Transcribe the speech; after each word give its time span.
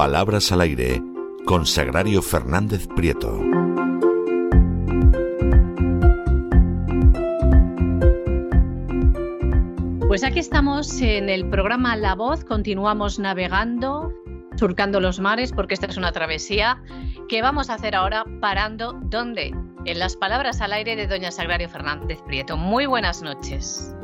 Palabras 0.00 0.50
al 0.50 0.62
aire 0.62 1.02
con 1.44 1.66
Sagrario 1.66 2.22
Fernández 2.22 2.88
Prieto. 2.96 3.38
Pues 10.08 10.24
aquí 10.24 10.38
estamos 10.38 11.02
en 11.02 11.28
el 11.28 11.46
programa 11.50 11.96
La 11.96 12.14
Voz, 12.14 12.46
continuamos 12.46 13.18
navegando, 13.18 14.10
surcando 14.56 15.00
los 15.00 15.20
mares, 15.20 15.52
porque 15.52 15.74
esta 15.74 15.88
es 15.88 15.98
una 15.98 16.12
travesía 16.12 16.82
que 17.28 17.42
vamos 17.42 17.68
a 17.68 17.74
hacer 17.74 17.94
ahora 17.94 18.24
parando, 18.40 18.98
¿dónde? 19.02 19.54
En 19.84 19.98
las 19.98 20.16
palabras 20.16 20.62
al 20.62 20.72
aire 20.72 20.96
de 20.96 21.08
doña 21.08 21.30
Sagrario 21.30 21.68
Fernández 21.68 22.22
Prieto. 22.22 22.56
Muy 22.56 22.86
buenas 22.86 23.20
noches. 23.20 23.94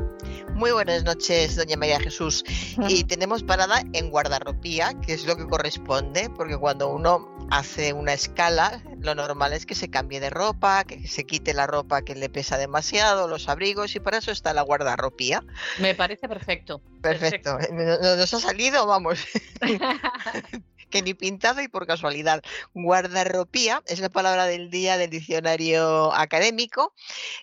Muy 0.57 0.73
buenas 0.73 1.05
noches, 1.05 1.55
doña 1.55 1.77
María 1.77 2.01
Jesús. 2.01 2.43
Y 2.89 3.05
tenemos 3.05 3.43
parada 3.43 3.83
en 3.93 4.09
guardarropía, 4.09 4.95
que 5.05 5.13
es 5.13 5.27
lo 5.27 5.37
que 5.37 5.47
corresponde, 5.47 6.31
porque 6.31 6.57
cuando 6.57 6.89
uno 6.89 7.29
hace 7.51 7.93
una 7.93 8.15
escala, 8.15 8.83
lo 8.99 9.15
normal 9.15 9.53
es 9.53 9.67
que 9.67 9.75
se 9.75 9.91
cambie 9.91 10.19
de 10.19 10.31
ropa, 10.31 10.85
que 10.85 11.07
se 11.07 11.25
quite 11.25 11.53
la 11.53 11.67
ropa 11.67 12.01
que 12.01 12.15
le 12.15 12.31
pesa 12.31 12.57
demasiado, 12.57 13.29
los 13.29 13.51
abrigos, 13.51 13.95
y 13.97 14.01
para 14.01 14.17
eso 14.17 14.31
está 14.31 14.55
la 14.55 14.63
guardarropía. 14.63 15.45
Me 15.79 15.95
parece 15.95 16.27
perfecto. 16.27 16.81
Perfecto. 17.03 17.59
Nos 17.71 18.33
ha 18.33 18.41
salido, 18.41 18.87
vamos. 18.87 19.19
que 20.91 21.03
ni 21.03 21.15
pintado 21.15 21.61
y 21.63 21.69
por 21.69 21.87
casualidad. 21.87 22.43
Guardarropía 22.75 23.83
es 23.87 24.01
la 24.01 24.09
palabra 24.09 24.47
del 24.47 24.71
día 24.71 24.97
del 24.97 25.11
diccionario 25.11 26.13
académico. 26.15 26.95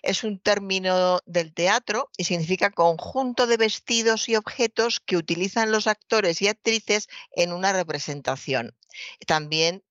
Es 0.02 0.24
un 0.24 0.38
término 0.38 1.20
del 1.26 1.52
teatro 1.52 2.10
y 2.16 2.24
significa 2.24 2.70
conjunto 2.70 3.46
de 3.46 3.56
vestidos 3.56 4.28
y 4.28 4.36
objetos 4.36 5.00
que 5.00 5.16
utilizan 5.16 5.72
los 5.72 5.86
actores 5.86 6.42
y 6.42 6.48
actrices 6.48 7.08
en 7.34 7.52
una 7.52 7.72
representación. 7.72 8.74
También 9.26 9.82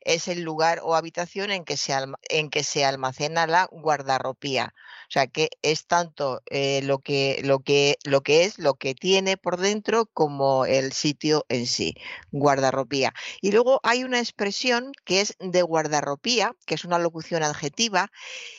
es 0.00 0.28
el 0.28 0.42
lugar 0.42 0.80
o 0.82 0.94
habitación 0.94 1.50
en 1.50 1.64
que 1.64 1.76
se, 1.76 1.94
en 2.30 2.50
que 2.50 2.64
se 2.64 2.84
almacena 2.84 3.46
la 3.46 3.68
guardarropía. 3.70 4.74
O 5.08 5.10
sea 5.10 5.26
que 5.26 5.48
es 5.62 5.86
tanto 5.86 6.42
eh, 6.50 6.82
lo, 6.82 6.98
que, 6.98 7.40
lo, 7.42 7.60
que, 7.60 7.96
lo 8.04 8.20
que 8.22 8.44
es, 8.44 8.58
lo 8.58 8.74
que 8.74 8.94
tiene 8.94 9.38
por 9.38 9.56
dentro, 9.56 10.04
como 10.04 10.66
el 10.66 10.92
sitio 10.92 11.46
en 11.48 11.66
sí, 11.66 11.94
guardarropía. 12.30 13.14
Y 13.40 13.52
luego 13.52 13.80
hay 13.84 14.04
una 14.04 14.18
expresión 14.18 14.92
que 15.06 15.22
es 15.22 15.34
de 15.38 15.62
guardarropía, 15.62 16.54
que 16.66 16.74
es 16.74 16.84
una 16.84 16.98
locución 16.98 17.42
adjetiva, 17.42 18.10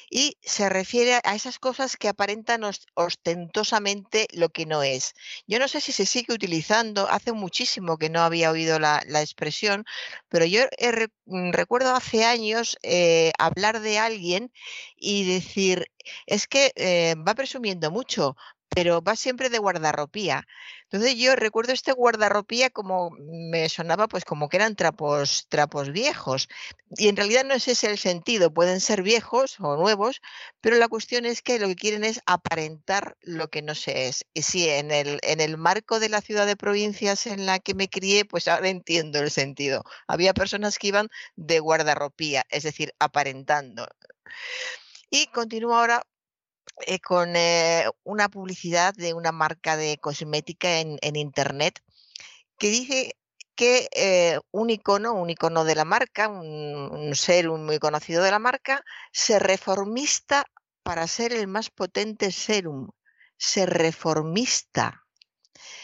y 0.10 0.38
se 0.42 0.70
refiere 0.70 1.20
a 1.24 1.36
esas 1.36 1.60
cosas 1.60 1.96
que 1.98 2.08
aparentan 2.08 2.64
ostentosamente 2.96 4.28
lo 4.34 4.50
que 4.50 4.66
no 4.66 4.82
es. 4.82 5.14
Yo 5.46 5.60
no 5.60 5.68
sé 5.68 5.82
si 5.82 5.92
se 5.92 6.08
sigue 6.08 6.34
utilizando, 6.34 7.08
hace 7.10 7.32
muchísimo 7.32 7.98
que 7.98 8.10
no 8.10 8.22
había 8.22 8.50
oído 8.50 8.80
la, 8.80 9.04
expresión, 9.22 9.86
pero 10.30 10.46
yo 10.46 10.64
mm, 11.26 11.52
recuerdo 11.52 11.96
hace 11.96 12.26
años 12.26 12.78
eh, 12.82 13.32
hablar 13.38 13.82
de 13.82 14.00
alguien 14.00 14.52
y 14.98 15.32
decir, 15.32 15.86
es 16.26 16.48
que 16.48 16.72
eh, 16.76 17.16
va 17.28 17.36
presumiendo 17.36 17.92
mucho, 17.92 18.36
pero 18.70 19.02
va 19.02 19.16
siempre 19.16 19.50
de 19.50 19.58
guardarropía. 19.58 20.48
Entonces 20.84 21.16
yo 21.18 21.36
recuerdo 21.36 21.74
este 21.74 21.92
guardarropía 21.92 22.70
como 22.70 23.12
me 23.12 23.70
sonaba 23.70 24.08
pues 24.08 24.26
como 24.26 24.50
que 24.50 24.58
eran 24.58 24.76
trapos, 24.76 25.48
viejos. 25.92 26.48
Y 26.98 27.08
en 27.10 27.16
realidad 27.16 27.46
no 27.46 27.54
es 27.54 27.68
ese 27.68 27.92
el 27.92 27.98
sentido, 27.98 28.54
pueden 28.54 28.80
ser 28.80 29.04
viejos 29.04 29.60
o 29.60 29.76
nuevos, 29.76 30.22
pero 30.62 30.78
la 30.78 30.88
cuestión 30.88 31.26
es 31.26 31.42
que 31.42 31.60
lo 31.60 31.68
que 31.68 31.76
quieren 31.76 32.04
es 32.04 32.22
aparentar 32.26 33.18
lo 33.22 33.50
que 33.50 33.62
no 33.62 33.76
se 33.76 34.08
es. 34.08 34.26
Y 34.34 34.44
sí, 34.44 34.70
en 34.70 34.92
el, 34.92 35.20
en 35.24 35.42
el 35.42 35.58
marco 35.58 36.00
de 36.00 36.10
la 36.10 36.22
ciudad 36.22 36.48
de 36.48 36.56
provincias 36.56 37.28
en 37.28 37.46
la 37.46 37.60
que 37.60 37.76
me 37.76 37.90
crié, 37.90 38.26
pues 38.26 38.48
ahora 38.48 38.70
entiendo 38.70 39.20
el 39.20 39.32
sentido. 39.32 39.84
Había 40.08 40.34
personas 40.34 40.80
que 40.80 40.88
iban 40.88 41.10
de 41.36 41.60
guardarropía, 41.60 42.46
es 42.50 42.64
decir, 42.64 42.94
aparentando. 43.00 43.88
Y 45.10 45.28
continúo 45.28 45.76
ahora 45.76 46.04
eh, 46.86 47.00
con 47.00 47.36
eh, 47.36 47.86
una 48.04 48.30
publicidad 48.30 48.94
de 48.94 49.14
una 49.14 49.32
marca 49.32 49.76
de 49.76 49.98
cosmética 49.98 50.80
en, 50.80 51.16
Internet 51.16 51.82
que 52.58 52.70
dice 52.70 53.16
que 53.56 53.90
eh, 53.92 54.40
un 54.52 54.70
icono, 54.70 55.14
un 55.14 55.30
icono 55.30 55.66
de 55.66 55.76
la 55.76 55.86
marca, 55.86 56.30
un, 56.30 57.14
ser 57.16 57.50
muy 57.50 57.80
conocido 57.80 58.24
de 58.24 58.32
la 58.32 58.40
marca, 58.40 58.84
se 59.12 59.40
reformista 59.40 60.46
para 60.84 61.08
ser 61.08 61.34
el 61.34 61.48
más 61.48 61.70
potente 61.70 62.32
serum. 62.32 62.90
Se 63.38 63.66
reformista. 63.66 65.06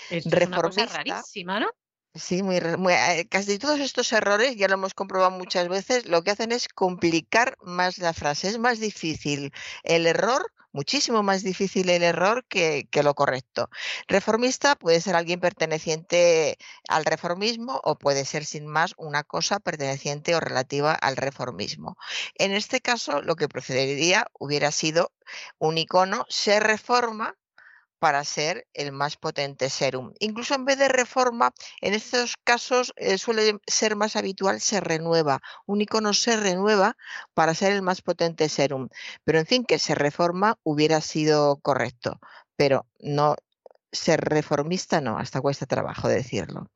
Es 0.09 0.25
una 0.25 0.61
cosa 0.61 0.85
rarísima, 0.85 1.59
¿no? 1.59 1.69
Sí, 2.15 2.43
muy, 2.43 2.57
eh, 2.57 3.27
casi 3.29 3.59
todos 3.59 3.79
estos 3.81 4.11
errores, 4.13 4.55
ya 4.55 4.69
lo 4.69 4.75
hemos 4.75 4.93
comprobado 4.93 5.31
muchas 5.31 5.67
veces, 5.67 6.05
lo 6.05 6.23
que 6.23 6.31
hacen 6.31 6.53
es 6.53 6.69
complicar 6.69 7.57
más 7.61 7.97
la 7.97 8.13
frase. 8.13 8.47
Es 8.47 8.57
más 8.57 8.79
difícil 8.79 9.51
el 9.83 10.07
error, 10.07 10.49
muchísimo 10.71 11.23
más 11.23 11.43
difícil 11.43 11.89
el 11.89 12.03
error 12.03 12.45
que, 12.47 12.87
que 12.89 13.03
lo 13.03 13.15
correcto. 13.15 13.69
Reformista 14.07 14.75
puede 14.77 15.01
ser 15.01 15.15
alguien 15.17 15.41
perteneciente 15.41 16.57
al 16.87 17.03
reformismo 17.03 17.81
o 17.83 17.97
puede 17.97 18.23
ser 18.23 18.45
sin 18.45 18.65
más 18.65 18.93
una 18.97 19.23
cosa 19.25 19.59
perteneciente 19.59 20.35
o 20.35 20.39
relativa 20.39 20.93
al 20.93 21.17
reformismo. 21.17 21.97
En 22.35 22.53
este 22.53 22.79
caso, 22.79 23.21
lo 23.21 23.35
que 23.35 23.49
procedería 23.49 24.27
hubiera 24.39 24.71
sido 24.71 25.11
un 25.57 25.77
icono 25.77 26.25
se 26.29 26.61
reforma 26.61 27.35
para 28.05 28.23
ser 28.23 28.67
el 28.75 28.91
más 28.91 29.17
potente 29.17 29.67
serum. 29.67 30.13
Incluso 30.19 30.53
en 30.53 30.63
vez 30.63 30.77
de 30.77 30.89
reforma, 30.89 31.55
en 31.81 31.95
estos 31.95 32.35
casos 32.43 32.93
eh, 32.97 33.17
suele 33.17 33.57
ser 33.65 33.95
más 33.95 34.15
habitual 34.15 34.61
se 34.61 34.79
renueva. 34.79 35.41
Un 35.65 35.81
icono 35.81 36.13
se 36.13 36.37
renueva 36.37 36.97
para 37.33 37.55
ser 37.55 37.71
el 37.71 37.81
más 37.81 38.03
potente 38.03 38.47
serum. 38.47 38.89
Pero 39.23 39.39
en 39.39 39.47
fin, 39.47 39.65
que 39.65 39.79
se 39.79 39.95
reforma 39.95 40.59
hubiera 40.61 41.01
sido 41.01 41.55
correcto, 41.63 42.19
pero 42.55 42.85
no 42.99 43.37
ser 43.91 44.21
reformista 44.21 45.01
no, 45.01 45.17
hasta 45.17 45.41
cuesta 45.41 45.65
trabajo 45.65 46.07
decirlo 46.07 46.69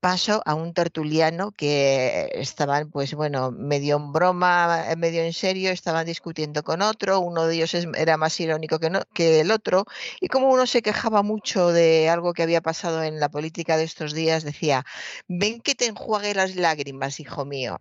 paso 0.00 0.42
a 0.46 0.54
un 0.54 0.72
tertuliano 0.74 1.52
que 1.52 2.30
estaban, 2.34 2.90
pues 2.90 3.14
bueno, 3.14 3.50
medio 3.50 3.96
en 3.96 4.12
broma, 4.12 4.86
eh, 4.90 4.96
medio 4.96 5.22
en 5.22 5.32
serio, 5.32 5.70
estaban 5.70 6.06
discutiendo 6.06 6.62
con 6.62 6.82
otro, 6.82 7.20
uno 7.20 7.46
de 7.46 7.56
ellos 7.56 7.74
era 7.74 8.16
más 8.16 8.38
irónico 8.40 8.78
que, 8.78 8.90
que 9.14 9.40
el 9.40 9.50
otro, 9.50 9.84
y 10.20 10.28
como 10.28 10.48
uno 10.48 10.66
se 10.66 10.82
quejaba 10.82 11.22
mucho 11.22 11.68
de 11.68 12.08
algo 12.08 12.32
que 12.32 12.42
había 12.42 12.60
pasado 12.62 13.02
en 13.02 13.20
la 13.20 13.28
política 13.28 13.76
de 13.76 13.84
estos 13.84 14.14
días, 14.14 14.42
decía, 14.42 14.84
ven 15.28 15.60
que 15.60 15.74
te 15.74 15.86
enjuague 15.86 16.34
las 16.34 16.56
lágrimas, 16.56 17.20
hijo 17.20 17.44
mío 17.44 17.78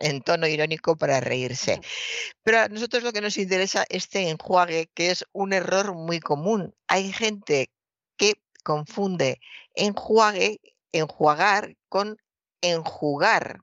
en 0.00 0.22
tono 0.22 0.46
irónico 0.46 0.96
para 0.96 1.20
reírse. 1.20 1.80
Pero 2.42 2.60
a 2.60 2.68
nosotros 2.68 3.02
lo 3.02 3.12
que 3.12 3.20
nos 3.20 3.38
interesa 3.38 3.84
es 3.88 4.04
este 4.04 4.30
enjuague, 4.30 4.90
que 4.94 5.10
es 5.10 5.24
un 5.32 5.52
error 5.52 5.94
muy 5.94 6.20
común. 6.20 6.74
Hay 6.86 7.12
gente 7.12 7.70
que 8.16 8.34
confunde 8.68 9.40
enjuague, 9.74 10.60
enjuagar 10.92 11.74
con 11.88 12.18
enjugar. 12.60 13.60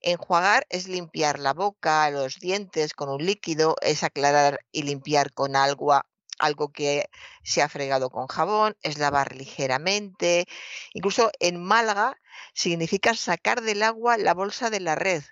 Enjuagar 0.00 0.64
es 0.68 0.86
limpiar 0.86 1.40
la 1.40 1.54
boca, 1.54 2.08
los 2.12 2.38
dientes 2.38 2.94
con 2.94 3.08
un 3.08 3.26
líquido, 3.26 3.74
es 3.80 4.04
aclarar 4.04 4.60
y 4.70 4.82
limpiar 4.82 5.32
con 5.32 5.56
agua 5.56 6.06
algo 6.38 6.70
que 6.70 7.06
se 7.42 7.62
ha 7.62 7.68
fregado 7.68 8.10
con 8.10 8.28
jabón, 8.28 8.76
es 8.82 8.98
lavar 8.98 9.34
ligeramente. 9.34 10.46
Incluso 10.92 11.32
en 11.40 11.60
Málaga 11.60 12.16
significa 12.54 13.14
sacar 13.14 13.60
del 13.60 13.82
agua 13.82 14.18
la 14.18 14.34
bolsa 14.34 14.70
de 14.70 14.78
la 14.78 14.94
red. 14.94 15.24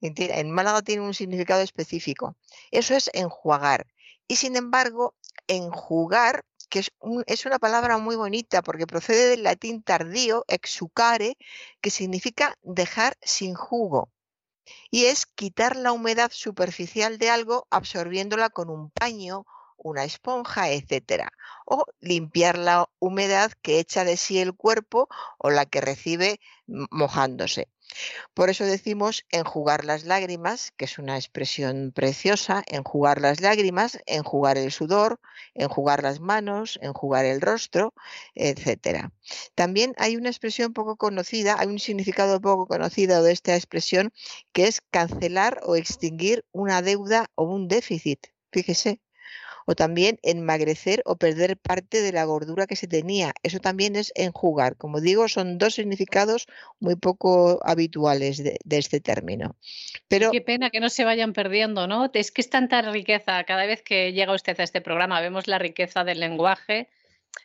En 0.00 0.50
Málaga 0.50 0.80
tiene 0.80 1.02
un 1.02 1.12
significado 1.12 1.60
específico. 1.60 2.36
Eso 2.70 2.94
es 2.94 3.10
enjuagar. 3.12 3.86
Y 4.28 4.36
sin 4.36 4.56
embargo, 4.56 5.14
enjugar 5.46 6.46
que 6.72 6.78
es, 7.26 7.44
una 7.44 7.58
palabra 7.58 7.98
muy 7.98 8.16
bonita 8.16 8.62
porque 8.62 8.86
procede 8.86 9.28
del 9.28 9.42
latín 9.42 9.82
tardío, 9.82 10.46
exucare, 10.48 11.36
que 11.82 11.90
significa 11.90 12.56
dejar 12.62 13.18
sin 13.20 13.54
jugo. 13.54 14.10
Y 14.90 15.04
es 15.04 15.26
quitar 15.26 15.76
la 15.76 15.92
humedad 15.92 16.30
superficial 16.32 17.18
de 17.18 17.28
algo 17.28 17.66
absorbiéndola 17.68 18.48
con 18.48 18.70
un 18.70 18.90
paño, 18.90 19.44
una 19.76 20.04
esponja, 20.04 20.70
etc. 20.70 21.28
O 21.66 21.84
limpiar 22.00 22.56
la 22.56 22.88
humedad 22.98 23.52
que 23.60 23.78
echa 23.78 24.04
de 24.04 24.16
sí 24.16 24.38
el 24.38 24.54
cuerpo 24.54 25.10
o 25.36 25.50
la 25.50 25.66
que 25.66 25.82
recibe 25.82 26.40
mojándose. 26.66 27.68
Por 28.34 28.50
eso 28.50 28.64
decimos 28.64 29.24
enjugar 29.30 29.84
las 29.84 30.04
lágrimas, 30.04 30.72
que 30.76 30.86
es 30.86 30.98
una 30.98 31.16
expresión 31.16 31.92
preciosa, 31.94 32.62
enjugar 32.66 33.20
las 33.20 33.40
lágrimas, 33.40 33.98
enjugar 34.06 34.58
el 34.58 34.72
sudor, 34.72 35.20
enjugar 35.54 36.02
las 36.02 36.20
manos, 36.20 36.78
enjugar 36.82 37.24
el 37.24 37.40
rostro, 37.40 37.94
etcétera. 38.34 39.12
También 39.54 39.94
hay 39.98 40.16
una 40.16 40.30
expresión 40.30 40.72
poco 40.72 40.96
conocida, 40.96 41.56
hay 41.58 41.68
un 41.68 41.78
significado 41.78 42.40
poco 42.40 42.66
conocido 42.66 43.22
de 43.22 43.32
esta 43.32 43.54
expresión, 43.54 44.12
que 44.52 44.66
es 44.66 44.80
cancelar 44.90 45.60
o 45.64 45.76
extinguir 45.76 46.44
una 46.52 46.82
deuda 46.82 47.26
o 47.34 47.44
un 47.44 47.68
déficit. 47.68 48.26
Fíjese, 48.50 49.00
o 49.66 49.74
también 49.74 50.18
enmagrecer 50.22 51.02
o 51.04 51.16
perder 51.16 51.56
parte 51.56 52.02
de 52.02 52.12
la 52.12 52.24
gordura 52.24 52.66
que 52.66 52.76
se 52.76 52.86
tenía. 52.86 53.34
Eso 53.42 53.58
también 53.58 53.96
es 53.96 54.12
enjugar. 54.14 54.76
Como 54.76 55.00
digo, 55.00 55.28
son 55.28 55.58
dos 55.58 55.74
significados 55.74 56.46
muy 56.80 56.96
poco 56.96 57.60
habituales 57.64 58.42
de, 58.42 58.58
este 58.70 59.00
término. 59.00 59.56
Pero 60.08 60.30
qué 60.30 60.40
pena 60.40 60.70
que 60.70 60.80
no 60.80 60.88
se 60.90 61.04
vayan 61.04 61.32
perdiendo, 61.32 61.86
¿no? 61.86 62.10
Es 62.12 62.30
que 62.30 62.40
es 62.40 62.50
tanta 62.50 62.82
riqueza. 62.82 63.44
Cada 63.44 63.66
vez 63.66 63.82
que 63.82 64.12
llega 64.12 64.34
usted 64.34 64.58
a 64.58 64.64
este 64.64 64.80
programa 64.80 65.20
vemos 65.20 65.46
la 65.46 65.58
riqueza 65.58 66.04
del 66.04 66.20
lenguaje, 66.20 66.88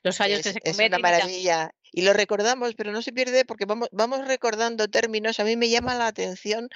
los 0.04 0.20
años 0.22 0.42
que 0.42 0.54
se 0.54 0.60
cometen. 0.60 0.86
Es 0.86 0.90
una 0.90 1.00
maravilla. 1.00 1.72
Y 1.92 2.02
lo 2.02 2.14
recordamos, 2.14 2.76
pero 2.76 2.92
no 2.92 3.02
se 3.02 3.14
pierde 3.14 3.46
porque 3.46 3.66
vamos, 3.66 3.90
vamos 3.92 4.28
recordando 4.28 4.88
términos. 4.88 5.40
A 5.40 5.44
mí 5.44 5.56
me 5.56 5.70
llama 5.70 5.96
la 5.96 6.08
atención 6.08 6.70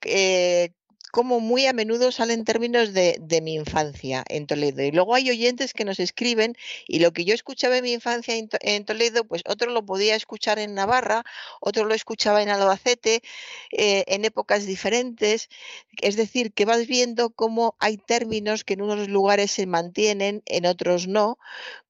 que 0.00 0.72
como 1.16 1.40
muy 1.40 1.64
a 1.64 1.72
menudo 1.72 2.12
salen 2.12 2.44
términos 2.44 2.92
de, 2.92 3.40
mi 3.42 3.54
infancia 3.54 4.22
en 4.28 4.46
Toledo. 4.46 4.82
Y 4.82 4.90
luego 4.90 5.14
hay 5.14 5.30
oyentes 5.30 5.72
que 5.72 5.86
nos 5.86 5.98
escriben 5.98 6.56
y 6.86 6.98
lo 6.98 7.14
que 7.14 7.24
yo 7.24 7.32
escuchaba 7.32 7.78
en 7.78 7.84
mi 7.84 7.92
infancia 7.94 8.34
en, 8.36 8.84
Toledo, 8.84 9.24
pues 9.24 9.42
otro 9.48 9.70
lo 9.70 9.86
podía 9.86 10.14
escuchar 10.14 10.58
en 10.58 10.74
Navarra, 10.74 11.24
otro 11.58 11.86
lo 11.86 11.94
escuchaba 11.94 12.42
en 12.42 12.50
Albacete, 12.50 13.22
eh, 13.72 14.04
en 14.08 14.26
épocas 14.26 14.66
diferentes. 14.66 15.48
Es 16.02 16.16
decir, 16.16 16.52
que 16.52 16.66
vas 16.66 16.86
viendo 16.86 17.30
cómo 17.30 17.76
hay 17.78 17.96
términos 17.96 18.62
que 18.62 18.74
en 18.74 18.82
unos 18.82 19.08
lugares 19.08 19.50
se 19.52 19.64
mantienen, 19.64 20.42
en 20.44 20.66
otros 20.66 21.08
no, 21.08 21.38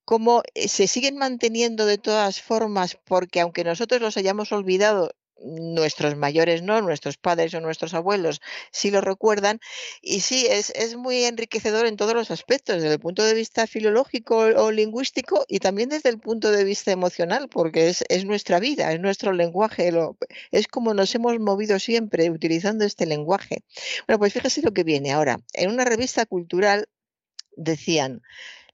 cómo 0.04 0.44
eh, 0.54 0.68
se 0.68 0.86
siguen 0.86 1.16
manteniendo 1.16 1.84
de 1.84 1.98
todas 1.98 2.40
formas, 2.40 2.96
porque 3.04 3.40
aunque 3.40 3.64
nosotros 3.64 4.00
los 4.00 4.16
hayamos 4.16 4.52
olvidado, 4.52 5.10
nuestros 5.44 6.16
mayores 6.16 6.62
no, 6.62 6.80
nuestros 6.80 7.16
padres 7.16 7.52
o 7.54 7.60
nuestros 7.60 7.94
abuelos 7.94 8.40
sí 8.70 8.90
lo 8.90 9.00
recuerdan 9.00 9.60
y 10.00 10.20
sí, 10.20 10.46
es, 10.48 10.70
es, 10.70 10.96
muy 10.96 11.24
enriquecedor 11.24 11.86
en 11.86 11.96
todos 11.96 12.14
los 12.14 12.30
aspectos, 12.30 12.76
desde 12.76 12.94
el 12.94 13.00
punto 13.00 13.22
de 13.22 13.34
vista 13.34 13.66
filológico 13.66 14.36
o 14.38 14.70
lingüístico 14.70 15.44
y 15.48 15.58
también 15.58 15.88
desde 15.90 16.08
el 16.08 16.18
punto 16.18 16.50
de 16.50 16.64
vista 16.64 16.90
emocional, 16.90 17.48
porque 17.48 17.88
es, 17.88 18.04
es 18.08 18.24
nuestra 18.24 18.60
vida, 18.60 18.92
es 18.92 19.00
nuestro 19.00 19.32
lenguaje, 19.32 19.92
lo, 19.92 20.16
es 20.50 20.68
como 20.68 20.94
nos 20.94 21.14
hemos 21.14 21.38
movido 21.38 21.78
siempre 21.78 22.30
utilizando 22.30 22.84
este 22.84 23.06
lenguaje. 23.06 23.62
Bueno, 24.06 24.18
pues 24.18 24.32
fíjese 24.32 24.62
lo 24.62 24.72
que 24.72 24.84
viene 24.84 25.12
ahora. 25.12 25.40
En 25.52 25.70
una 25.70 25.84
revista 25.84 26.24
cultural 26.26 26.88
decían, 27.56 28.22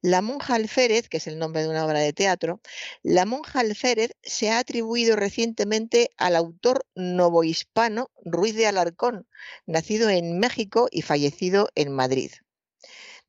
la 0.03 0.21
monja 0.21 0.57
Alférez, 0.57 1.09
que 1.09 1.19
es 1.19 1.27
el 1.29 1.39
nombre 1.39 1.63
de 1.63 1.69
una 1.69 1.87
obra 1.87 2.01
de 2.01 2.13
teatro, 2.13 2.61
la 3.03 3.25
monja 3.25 3.61
Alférez 3.61 4.13
se 4.23 4.51
ha 4.51 4.59
atribuido 4.59 5.17
recientemente 5.17 6.11
al 6.17 6.37
autor 6.37 6.85
novohispano 6.95 8.11
Ruiz 8.25 8.55
de 8.57 8.67
Alarcón, 8.67 9.27
nacido 9.67 10.11
en 10.11 10.39
México 10.39 10.89
y 10.91 11.03
fallecido 11.03 11.69
en 11.77 11.93
Madrid. 11.93 12.33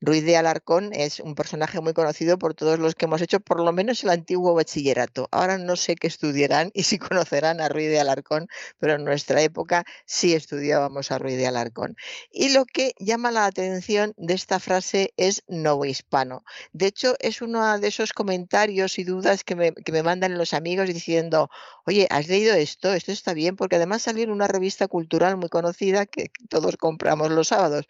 Ruiz 0.04 0.22
de 0.24 0.36
Alarcón 0.36 0.90
es 0.92 1.18
un 1.18 1.34
personaje 1.34 1.80
muy 1.80 1.94
conocido 1.94 2.38
por 2.38 2.52
todos 2.52 2.78
los 2.78 2.94
que 2.94 3.06
hemos 3.06 3.22
hecho 3.22 3.40
por 3.40 3.60
lo 3.60 3.72
menos 3.72 4.04
el 4.04 4.10
antiguo 4.10 4.52
bachillerato. 4.52 5.28
Ahora 5.30 5.56
no 5.56 5.76
sé 5.76 5.94
qué 5.96 6.08
estudiarán 6.08 6.70
y 6.74 6.82
si 6.82 6.98
conocerán 6.98 7.62
a 7.62 7.70
Ruiz 7.70 7.88
de 7.88 8.00
Alarcón, 8.00 8.48
pero 8.78 8.96
en 8.96 9.04
nuestra 9.04 9.40
época 9.40 9.84
sí 10.04 10.34
estudiábamos 10.34 11.10
a 11.10 11.18
Ruiz 11.18 11.38
de 11.38 11.46
Alarcón. 11.46 11.96
Y 12.30 12.50
lo 12.50 12.66
que 12.66 12.92
llama 12.98 13.30
la 13.30 13.46
atención 13.46 14.12
de 14.18 14.34
esta 14.34 14.60
frase 14.60 15.14
es 15.16 15.42
novohispano. 15.48 16.44
De 16.72 16.86
hecho, 16.86 17.14
es 17.18 17.40
uno 17.40 17.78
de 17.78 17.88
esos 17.88 18.12
comentarios 18.12 18.98
y 18.98 19.04
dudas 19.04 19.42
que 19.42 19.56
me, 19.56 19.72
que 19.72 19.92
me 19.92 20.02
mandan 20.02 20.36
los 20.36 20.52
amigos 20.52 20.86
diciendo, 20.88 21.48
oye, 21.86 22.06
¿has 22.10 22.28
leído 22.28 22.54
esto? 22.54 22.92
Esto 22.92 23.10
está 23.10 23.32
bien, 23.32 23.56
porque 23.56 23.76
además 23.76 24.02
salió 24.02 24.24
en 24.24 24.30
una 24.30 24.48
revista 24.48 24.86
cultural 24.86 25.38
muy 25.38 25.48
conocida 25.48 26.04
que 26.04 26.30
todos 26.50 26.76
compramos 26.76 27.30
los 27.30 27.48
sábados 27.48 27.86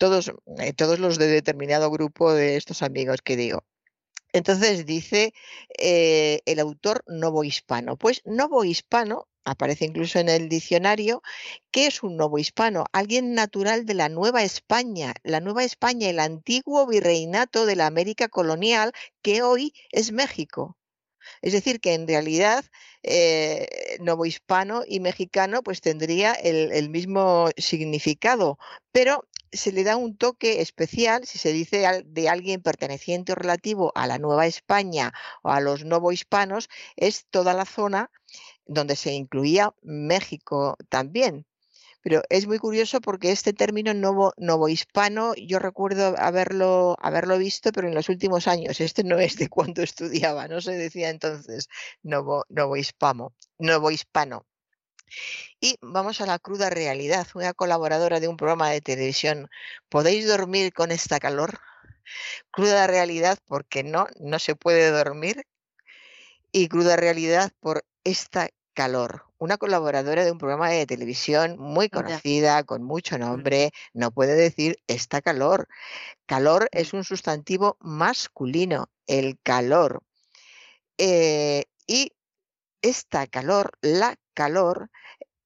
todos, 0.00 0.32
eh, 0.58 0.72
todos 0.72 0.98
los 0.98 1.18
de 1.18 1.28
determinado 1.28 1.90
grupo 1.90 2.32
de 2.32 2.56
estos 2.56 2.82
amigos 2.82 3.20
que 3.22 3.36
digo. 3.36 3.64
Entonces 4.32 4.86
dice 4.86 5.34
eh, 5.78 6.40
el 6.46 6.58
autor 6.58 7.04
novohispano. 7.06 7.98
Pues 7.98 8.22
novohispano 8.24 9.28
aparece 9.44 9.84
incluso 9.84 10.18
en 10.18 10.30
el 10.30 10.48
diccionario, 10.48 11.22
¿qué 11.70 11.86
es 11.86 12.02
un 12.02 12.16
novohispano? 12.16 12.86
Alguien 12.92 13.34
natural 13.34 13.84
de 13.84 13.94
la 13.94 14.08
Nueva 14.08 14.42
España, 14.42 15.12
la 15.22 15.40
Nueva 15.40 15.64
España, 15.64 16.08
el 16.08 16.20
antiguo 16.20 16.86
virreinato 16.86 17.66
de 17.66 17.76
la 17.76 17.86
América 17.86 18.28
colonial 18.28 18.92
que 19.22 19.42
hoy 19.42 19.74
es 19.92 20.12
México. 20.12 20.78
Es 21.42 21.52
decir, 21.52 21.80
que 21.80 21.92
en 21.94 22.08
realidad 22.08 22.64
eh, 23.02 23.98
novohispano 24.00 24.82
y 24.86 25.00
mexicano 25.00 25.62
pues 25.62 25.80
tendría 25.80 26.32
el, 26.32 26.72
el 26.72 26.88
mismo 26.90 27.50
significado, 27.56 28.58
pero 28.92 29.26
se 29.52 29.72
le 29.72 29.84
da 29.84 29.96
un 29.96 30.16
toque 30.16 30.60
especial 30.60 31.26
si 31.26 31.38
se 31.38 31.52
dice 31.52 32.04
de 32.04 32.28
alguien 32.28 32.62
perteneciente 32.62 33.32
o 33.32 33.34
relativo 33.34 33.92
a 33.94 34.06
la 34.06 34.18
Nueva 34.18 34.46
España 34.46 35.12
o 35.42 35.50
a 35.50 35.60
los 35.60 35.84
novohispanos, 35.84 36.68
es 36.96 37.26
toda 37.30 37.54
la 37.54 37.64
zona 37.64 38.10
donde 38.66 38.96
se 38.96 39.12
incluía 39.12 39.74
México 39.82 40.76
también. 40.88 41.46
Pero 42.02 42.22
es 42.30 42.46
muy 42.46 42.58
curioso 42.58 43.00
porque 43.00 43.30
este 43.30 43.52
término 43.52 43.92
novo, 43.92 44.32
novohispano, 44.38 45.34
yo 45.34 45.58
recuerdo 45.58 46.14
haberlo, 46.18 46.96
haberlo 46.98 47.36
visto, 47.36 47.72
pero 47.72 47.88
en 47.88 47.94
los 47.94 48.08
últimos 48.08 48.48
años. 48.48 48.80
Este 48.80 49.04
no 49.04 49.18
es 49.18 49.36
de 49.36 49.48
cuando 49.48 49.82
estudiaba, 49.82 50.48
no 50.48 50.60
se 50.62 50.72
decía 50.72 51.10
entonces 51.10 51.68
novo, 52.02 52.46
novohispano. 52.48 53.34
novohispano. 53.58 54.46
Y 55.60 55.76
vamos 55.80 56.20
a 56.20 56.26
la 56.26 56.38
cruda 56.38 56.70
realidad. 56.70 57.26
Una 57.34 57.52
colaboradora 57.54 58.20
de 58.20 58.28
un 58.28 58.36
programa 58.36 58.70
de 58.70 58.80
televisión. 58.80 59.48
¿Podéis 59.88 60.26
dormir 60.26 60.72
con 60.72 60.90
esta 60.90 61.20
calor? 61.20 61.58
Cruda 62.50 62.86
realidad 62.86 63.38
porque 63.46 63.82
no, 63.82 64.06
no 64.18 64.38
se 64.38 64.56
puede 64.56 64.90
dormir. 64.90 65.44
Y 66.52 66.68
cruda 66.68 66.96
realidad 66.96 67.52
por 67.60 67.84
esta 68.04 68.48
calor. 68.74 69.26
Una 69.38 69.56
colaboradora 69.56 70.24
de 70.24 70.32
un 70.32 70.38
programa 70.38 70.70
de 70.70 70.86
televisión 70.86 71.56
muy 71.58 71.88
conocida, 71.88 72.62
con 72.64 72.82
mucho 72.82 73.18
nombre, 73.18 73.72
no 73.92 74.10
puede 74.10 74.34
decir 74.34 74.78
esta 74.86 75.22
calor. 75.22 75.68
Calor 76.26 76.68
es 76.72 76.92
un 76.92 77.04
sustantivo 77.04 77.76
masculino, 77.80 78.90
el 79.06 79.38
calor. 79.42 80.02
Eh, 80.98 81.64
y 81.86 82.12
esta 82.82 83.26
calor, 83.26 83.72
la 83.80 84.16
calor, 84.40 84.90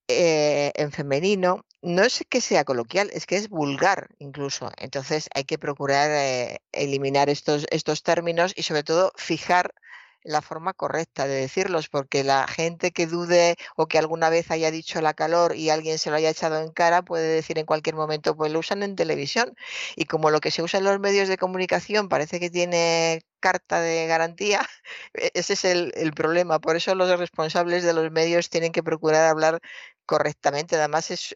eh, 0.09 0.71
en 0.77 0.93
femenino, 0.93 1.65
no 1.83 2.03
es 2.03 2.25
que 2.29 2.41
sea 2.41 2.65
coloquial, 2.65 3.11
es 3.13 3.27
que 3.27 3.37
es 3.37 3.49
vulgar 3.49 4.09
incluso. 4.19 4.71
Entonces 4.77 5.29
hay 5.35 5.45
que 5.45 5.59
procurar 5.59 6.11
eh, 6.11 6.59
eliminar 6.73 7.29
estos, 7.29 7.67
estos 7.71 8.03
términos 8.03 8.53
y 8.57 8.63
sobre 8.63 8.85
todo 8.85 9.13
fijar 9.17 9.75
la 10.23 10.43
forma 10.43 10.73
correcta 10.75 11.27
de 11.27 11.35
decirlos, 11.35 11.89
porque 11.89 12.25
la 12.25 12.47
gente 12.47 12.93
que 12.93 13.07
dude 13.07 13.57
o 13.77 13.87
que 13.87 13.99
alguna 13.99 14.31
vez 14.31 14.51
haya 14.51 14.71
dicho 14.71 15.01
la 15.01 15.15
calor 15.15 15.57
y 15.57 15.71
alguien 15.71 15.99
se 15.99 16.11
lo 16.11 16.17
haya 16.17 16.31
echado 16.31 16.61
en 16.61 16.73
cara 16.73 17.03
puede 17.03 17.29
decir 17.29 17.59
en 17.59 17.67
cualquier 17.67 17.97
momento, 17.97 18.37
pues 18.37 18.53
lo 18.53 18.61
usan 18.61 18.83
en 18.83 18.97
televisión. 18.97 19.55
Y 19.97 20.07
como 20.07 20.31
lo 20.31 20.41
que 20.41 20.51
se 20.51 20.63
usa 20.63 20.79
en 20.79 20.85
los 20.85 21.01
medios 21.01 21.29
de 21.29 21.39
comunicación 21.39 22.09
parece 22.09 22.41
que 22.41 22.51
tiene 22.51 23.23
carta 23.45 23.81
de 23.83 24.07
garantía, 24.07 24.67
e-, 25.13 25.31
ese 25.35 25.53
es 25.53 25.65
el, 25.67 26.13
problema. 26.15 26.61
Por 26.61 26.77
eso 26.77 26.95
los 26.95 27.19
responsables 27.19 27.85
de 27.85 27.93
los 27.93 28.11
medios 28.11 28.49
tienen 28.49 28.73
que 28.73 28.83
procurar 28.83 29.27
hablar 29.27 29.61
correctamente. 30.07 30.77
Además 30.77 31.11
es, 31.11 31.35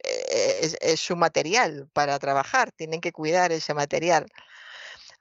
es 0.81 1.01
su 1.01 1.17
material 1.17 1.89
para 1.93 2.19
trabajar, 2.19 2.73
tienen 2.73 3.01
que 3.03 3.13
cuidar 3.13 3.53
ese 3.53 3.75
material. 3.75 4.27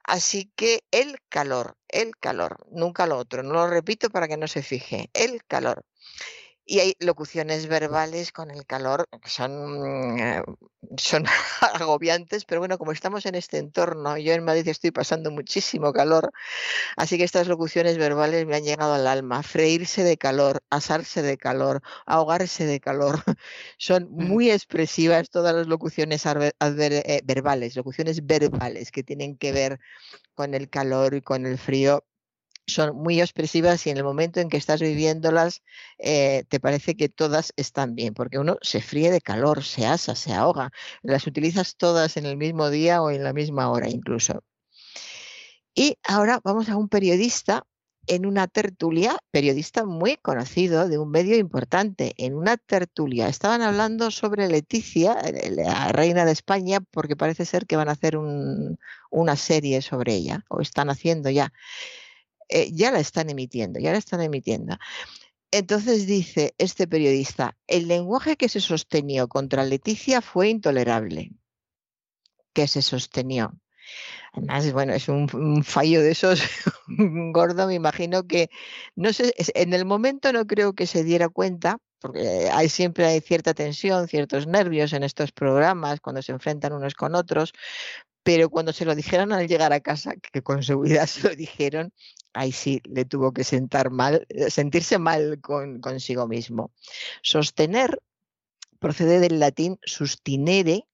Así 0.03 0.49
que 0.55 0.83
el 0.91 1.17
calor, 1.27 1.75
el 1.89 2.15
calor, 2.17 2.55
nunca 2.71 3.05
lo 3.05 3.17
otro, 3.17 3.43
no 3.43 3.53
lo 3.53 3.67
repito 3.67 4.09
para 4.09 4.29
que 4.29 4.37
no 4.37 4.47
se 4.47 4.63
fije, 4.63 5.09
el 5.13 5.43
calor. 5.45 5.83
Y 6.69 6.79
hay 6.81 6.95
locuciones 6.99 7.67
verbales 7.67 8.33
con 8.33 8.51
el 8.51 8.65
calor 8.65 9.07
que 9.21 9.29
son, 9.29 10.19
eh, 10.19 10.43
son 10.97 11.23
agobiantes, 11.61 12.43
pero 12.43 12.59
bueno, 12.59 12.77
como 12.77 12.91
estamos 12.91 13.25
en 13.25 13.35
este 13.35 13.57
entorno, 13.57 14.17
yo 14.17 14.33
en 14.33 14.43
Madrid 14.43 14.67
estoy 14.67 14.91
pasando 14.91 15.31
muchísimo 15.31 15.93
calor, 15.93 16.33
así 16.97 17.17
que 17.17 17.23
estas 17.23 17.47
locuciones 17.47 17.97
verbales 17.97 18.45
me 18.45 18.57
han 18.57 18.63
llegado 18.63 18.93
al 18.95 19.07
alma. 19.07 19.43
Freírse 19.43 20.03
de 20.03 20.17
calor, 20.17 20.61
asarse 20.69 21.21
de 21.21 21.37
calor, 21.37 21.81
ahogarse 22.05 22.65
de 22.65 22.81
calor. 22.81 23.23
Son 23.77 24.09
muy 24.11 24.51
expresivas 24.51 25.29
todas 25.29 25.55
las 25.55 25.67
locuciones 25.67 26.25
eh, 26.25 27.21
verbales, 27.23 27.77
locuciones 27.77 28.25
verbales 28.25 28.91
que 28.91 29.03
tienen 29.03 29.37
que 29.37 29.53
ver 29.53 29.79
con 30.35 30.53
el 30.53 30.69
calor 30.69 31.15
y 31.15 31.21
con 31.21 31.45
el 31.45 31.57
frío 31.57 32.03
son 32.67 32.97
muy 32.97 33.21
expresivas 33.21 33.87
y 33.87 33.89
en 33.89 33.97
el 33.97 34.03
momento 34.03 34.39
en 34.39 34.49
que 34.49 34.57
estás 34.57 34.81
viviéndolas 34.81 35.63
eh, 35.97 36.43
te 36.49 36.59
parece 36.59 36.95
que 36.95 37.09
todas 37.09 37.53
están 37.55 37.95
bien, 37.95 38.13
porque 38.13 38.39
uno 38.39 38.57
se 38.61 38.81
fríe 38.81 39.09
de 39.09 39.21
calor, 39.21 39.63
se 39.63 39.85
asa, 39.85 40.15
se 40.15 40.33
ahoga, 40.33 40.71
las 41.01 41.25
utilizas 41.27 41.77
todas 41.77 42.17
en 42.17 42.25
el 42.25 42.37
mismo 42.37 42.69
día 42.69 43.01
o 43.01 43.09
en 43.09 43.23
la 43.23 43.33
misma 43.33 43.69
hora 43.71 43.89
incluso. 43.89 44.43
Y 45.73 45.97
ahora 46.03 46.41
vamos 46.43 46.69
a 46.69 46.75
un 46.75 46.89
periodista 46.89 47.65
en 48.07 48.25
una 48.25 48.47
tertulia, 48.47 49.17
periodista 49.31 49.85
muy 49.85 50.15
conocido 50.17 50.87
de 50.87 50.97
un 50.97 51.11
medio 51.11 51.37
importante, 51.37 52.13
en 52.17 52.35
una 52.35 52.57
tertulia. 52.57 53.27
Estaban 53.27 53.61
hablando 53.61 54.11
sobre 54.11 54.47
Leticia, 54.47 55.13
eh, 55.25 55.51
la 55.51 55.89
reina 55.89 56.25
de 56.25 56.31
España, 56.31 56.79
porque 56.91 57.15
parece 57.15 57.45
ser 57.45 57.67
que 57.67 57.75
van 57.75 57.89
a 57.89 57.93
hacer 57.93 58.17
una 58.17 59.35
serie 59.35 59.81
sobre 59.81 60.15
ella, 60.15 60.45
o 60.49 60.61
están 60.61 60.89
haciendo 60.89 61.29
ya. 61.29 61.53
Eh, 62.49 62.71
ya 62.71 62.91
la 62.91 62.99
están 62.99 63.29
emitiendo, 63.29 63.79
ya 63.79 63.91
la 63.91 63.97
están 63.97 64.21
emitiendo. 64.21 64.77
Entonces 65.51 66.07
dice 66.07 66.55
este 66.57 66.87
periodista, 66.87 67.57
el 67.67 67.87
lenguaje 67.87 68.35
que 68.35 68.49
se 68.49 68.59
sostenió 68.59 69.27
contra 69.27 69.65
Leticia 69.65 70.21
fue 70.21 70.49
intolerable. 70.49 71.31
Que 72.53 72.67
se 72.67 72.81
sostenió. 72.81 73.53
Además, 74.33 74.71
bueno, 74.73 74.93
es 74.93 75.07
un, 75.07 75.63
fallo 75.63 76.01
de 76.01 76.11
esos 76.11 76.41
gordo, 77.33 77.67
me 77.67 77.75
imagino 77.75 78.27
que, 78.27 78.49
no 78.95 79.13
sé, 79.13 79.33
en 79.37 79.73
el 79.73 79.85
momento 79.85 80.33
no 80.33 80.45
creo 80.45 80.73
que 80.73 80.85
se 80.87 81.03
diera 81.03 81.29
cuenta, 81.29 81.77
porque 81.99 82.49
hay 82.51 82.69
siempre 82.69 83.05
hay 83.05 83.21
cierta 83.21 83.53
tensión, 83.53 84.07
ciertos 84.07 84.47
nervios 84.47 84.93
en 84.93 85.03
estos 85.03 85.31
programas 85.31 86.01
cuando 86.01 86.21
se 86.21 86.33
enfrentan 86.33 86.73
unos 86.73 86.93
con 86.93 87.15
otros, 87.15 87.53
pero 88.27 88.49
cuando 88.49 88.73
se 88.73 88.83
lo 88.83 88.93
dijeron 88.93 89.31
al 89.31 89.47
llegar 89.47 89.71
a 89.71 89.79
casa, 89.79 90.13
que 90.17 90.41
con 90.41 90.61
seguridad 90.61 91.07
se 91.07 91.29
lo 91.29 91.33
dijeron, 91.33 91.93
ahí 92.33 92.51
sí 92.51 92.81
le 92.83 93.05
tuvo 93.05 93.31
que 93.31 93.45
sentar 93.45 93.89
mal, 93.89 94.25
eh, 94.27 94.51
sentirse 94.51 94.97
mal 94.97 95.39
con, 95.39 95.79
consigo 95.79 96.27
mismo. 96.27 96.73
Sostener 97.21 98.01
procede 98.79 99.21
del 99.21 99.39
latín 99.39 99.79
sustinere 99.81 100.89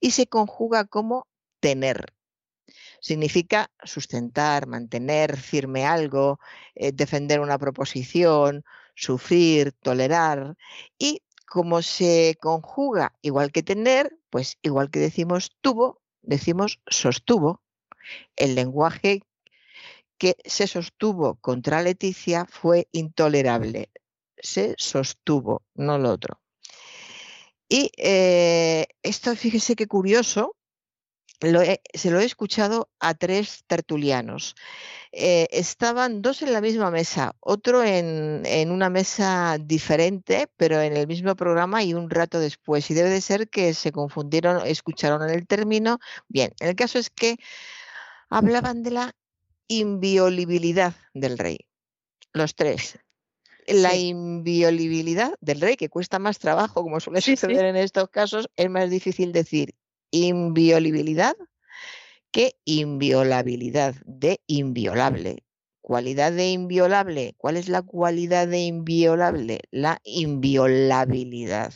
y 0.00 0.10
se 0.10 0.26
conjuga 0.26 0.84
como 0.84 1.26
tener. 1.60 2.12
Significa 3.00 3.70
sustentar, 3.82 4.66
mantener 4.66 5.38
firme 5.38 5.86
algo, 5.86 6.40
eh, 6.74 6.92
defender 6.92 7.40
una 7.40 7.56
proposición, 7.56 8.66
sufrir, 8.94 9.72
tolerar. 9.72 10.58
Y 10.98 11.22
como 11.46 11.80
se 11.80 12.36
conjuga 12.38 13.14
igual 13.22 13.50
que 13.50 13.62
tener, 13.62 14.18
pues 14.28 14.58
igual 14.60 14.90
que 14.90 14.98
decimos 14.98 15.56
tuvo, 15.62 16.03
decimos 16.26 16.80
sostuvo. 16.86 17.62
El 18.36 18.54
lenguaje 18.54 19.22
que 20.18 20.36
se 20.44 20.66
sostuvo 20.66 21.36
contra 21.36 21.82
Leticia 21.82 22.46
fue 22.50 22.88
intolerable. 22.92 23.90
Se 24.36 24.74
sostuvo, 24.78 25.62
no 25.74 25.98
lo 25.98 26.10
otro. 26.10 26.40
Y 27.68 27.90
eh, 27.96 28.86
esto, 29.02 29.34
fíjese 29.34 29.74
qué 29.74 29.86
curioso, 29.86 30.56
se 31.40 32.10
lo 32.10 32.20
he 32.20 32.24
escuchado 32.24 32.88
a 33.00 33.14
tres 33.14 33.64
tertulianos. 33.66 34.54
Eh, 35.12 35.46
estaban 35.50 36.22
dos 36.22 36.42
en 36.42 36.52
la 36.52 36.60
misma 36.60 36.90
mesa, 36.90 37.36
otro 37.40 37.84
en, 37.84 38.42
en, 38.46 38.70
una 38.70 38.90
mesa 38.90 39.58
diferente, 39.60 40.48
pero 40.56 40.80
en 40.80 40.96
el 40.96 41.06
mismo 41.06 41.36
programa 41.36 41.82
y 41.82 41.94
un 41.94 42.10
rato 42.10 42.40
después. 42.40 42.90
Y 42.90 42.94
debe 42.94 43.10
de 43.10 43.20
ser 43.20 43.48
que 43.48 43.74
se 43.74 43.92
confundieron, 43.92 44.66
escucharon 44.66 45.28
el 45.28 45.46
término. 45.46 45.98
Bien, 46.28 46.52
el 46.60 46.74
caso 46.74 46.98
es 46.98 47.10
que 47.10 47.36
hablaban 48.28 48.82
de 48.82 48.90
la 48.90 49.12
inviolabilidad 49.68 50.94
del 51.12 51.38
rey, 51.38 51.58
los 52.32 52.54
tres. 52.54 52.98
La 53.66 53.96
inviolabilidad 53.96 55.34
del 55.40 55.60
rey, 55.60 55.76
que 55.76 55.88
cuesta 55.88 56.18
más 56.18 56.38
trabajo, 56.38 56.82
como 56.82 57.00
suele 57.00 57.22
suceder 57.22 57.64
en 57.64 57.76
estos 57.76 58.10
casos, 58.10 58.50
es 58.56 58.68
más 58.68 58.90
difícil 58.90 59.32
decir 59.32 59.74
inviolabilidad 60.14 61.34
que 62.30 62.56
inviolabilidad 62.64 63.94
de 64.06 64.40
inviolable. 64.46 65.44
Cualidad 65.80 66.32
de 66.32 66.50
inviolable. 66.50 67.34
¿Cuál 67.36 67.56
es 67.56 67.68
la 67.68 67.82
cualidad 67.82 68.48
de 68.48 68.60
inviolable? 68.60 69.60
La 69.70 70.00
inviolabilidad, 70.04 71.74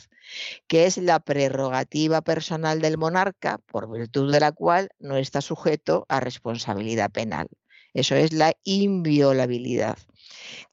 que 0.67 0.85
es 0.85 0.97
la 0.97 1.19
prerrogativa 1.19 2.21
personal 2.21 2.81
del 2.81 2.97
monarca 2.97 3.59
por 3.67 3.91
virtud 3.91 4.31
de 4.31 4.39
la 4.39 4.51
cual 4.51 4.89
no 4.99 5.17
está 5.17 5.41
sujeto 5.41 6.05
a 6.09 6.21
responsabilidad 6.21 7.11
penal. 7.11 7.47
Eso 7.93 8.15
es 8.15 8.33
la 8.33 8.53
inviolabilidad. 8.63 9.97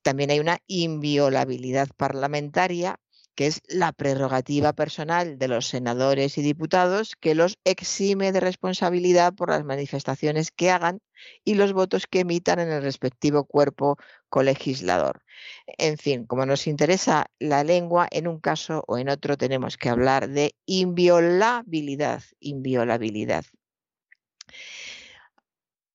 También 0.03 0.31
hay 0.31 0.39
una 0.39 0.59
inviolabilidad 0.67 1.89
parlamentaria 1.97 3.01
que 3.37 3.47
es 3.47 3.63
la 3.69 3.93
prerrogativa 3.93 4.73
personal 4.73 5.39
de 5.39 5.47
los 5.47 5.69
senadores 5.69 6.39
y 6.39 6.43
diputados 6.43 7.15
que 7.21 7.35
los 7.35 7.59
exime 7.65 8.33
de 8.33 8.41
responsabilidad 8.41 9.35
por 9.35 9.51
las 9.51 9.63
manifestaciones 9.65 10.51
que 10.51 10.71
hagan 10.71 11.01
y 11.45 11.55
los 11.55 11.73
votos 11.75 12.07
que 12.07 12.21
emitan 12.21 12.59
en 12.59 12.73
el 12.73 12.83
respectivo 12.83 13.45
cuerpo 13.45 13.99
colegislador. 14.31 15.23
En 15.79 15.99
fin, 15.99 16.25
como 16.25 16.47
nos 16.47 16.67
interesa 16.67 17.27
la 17.39 17.63
lengua, 17.63 18.09
en 18.11 18.27
un 18.27 18.41
caso 18.41 18.83
o 18.89 18.99
en 18.99 19.11
otro 19.11 19.37
tenemos 19.37 19.77
que 19.77 19.91
hablar 19.91 20.29
de 20.29 20.57
inviolabilidad, 20.65 22.23
inviolabilidad. 22.41 23.45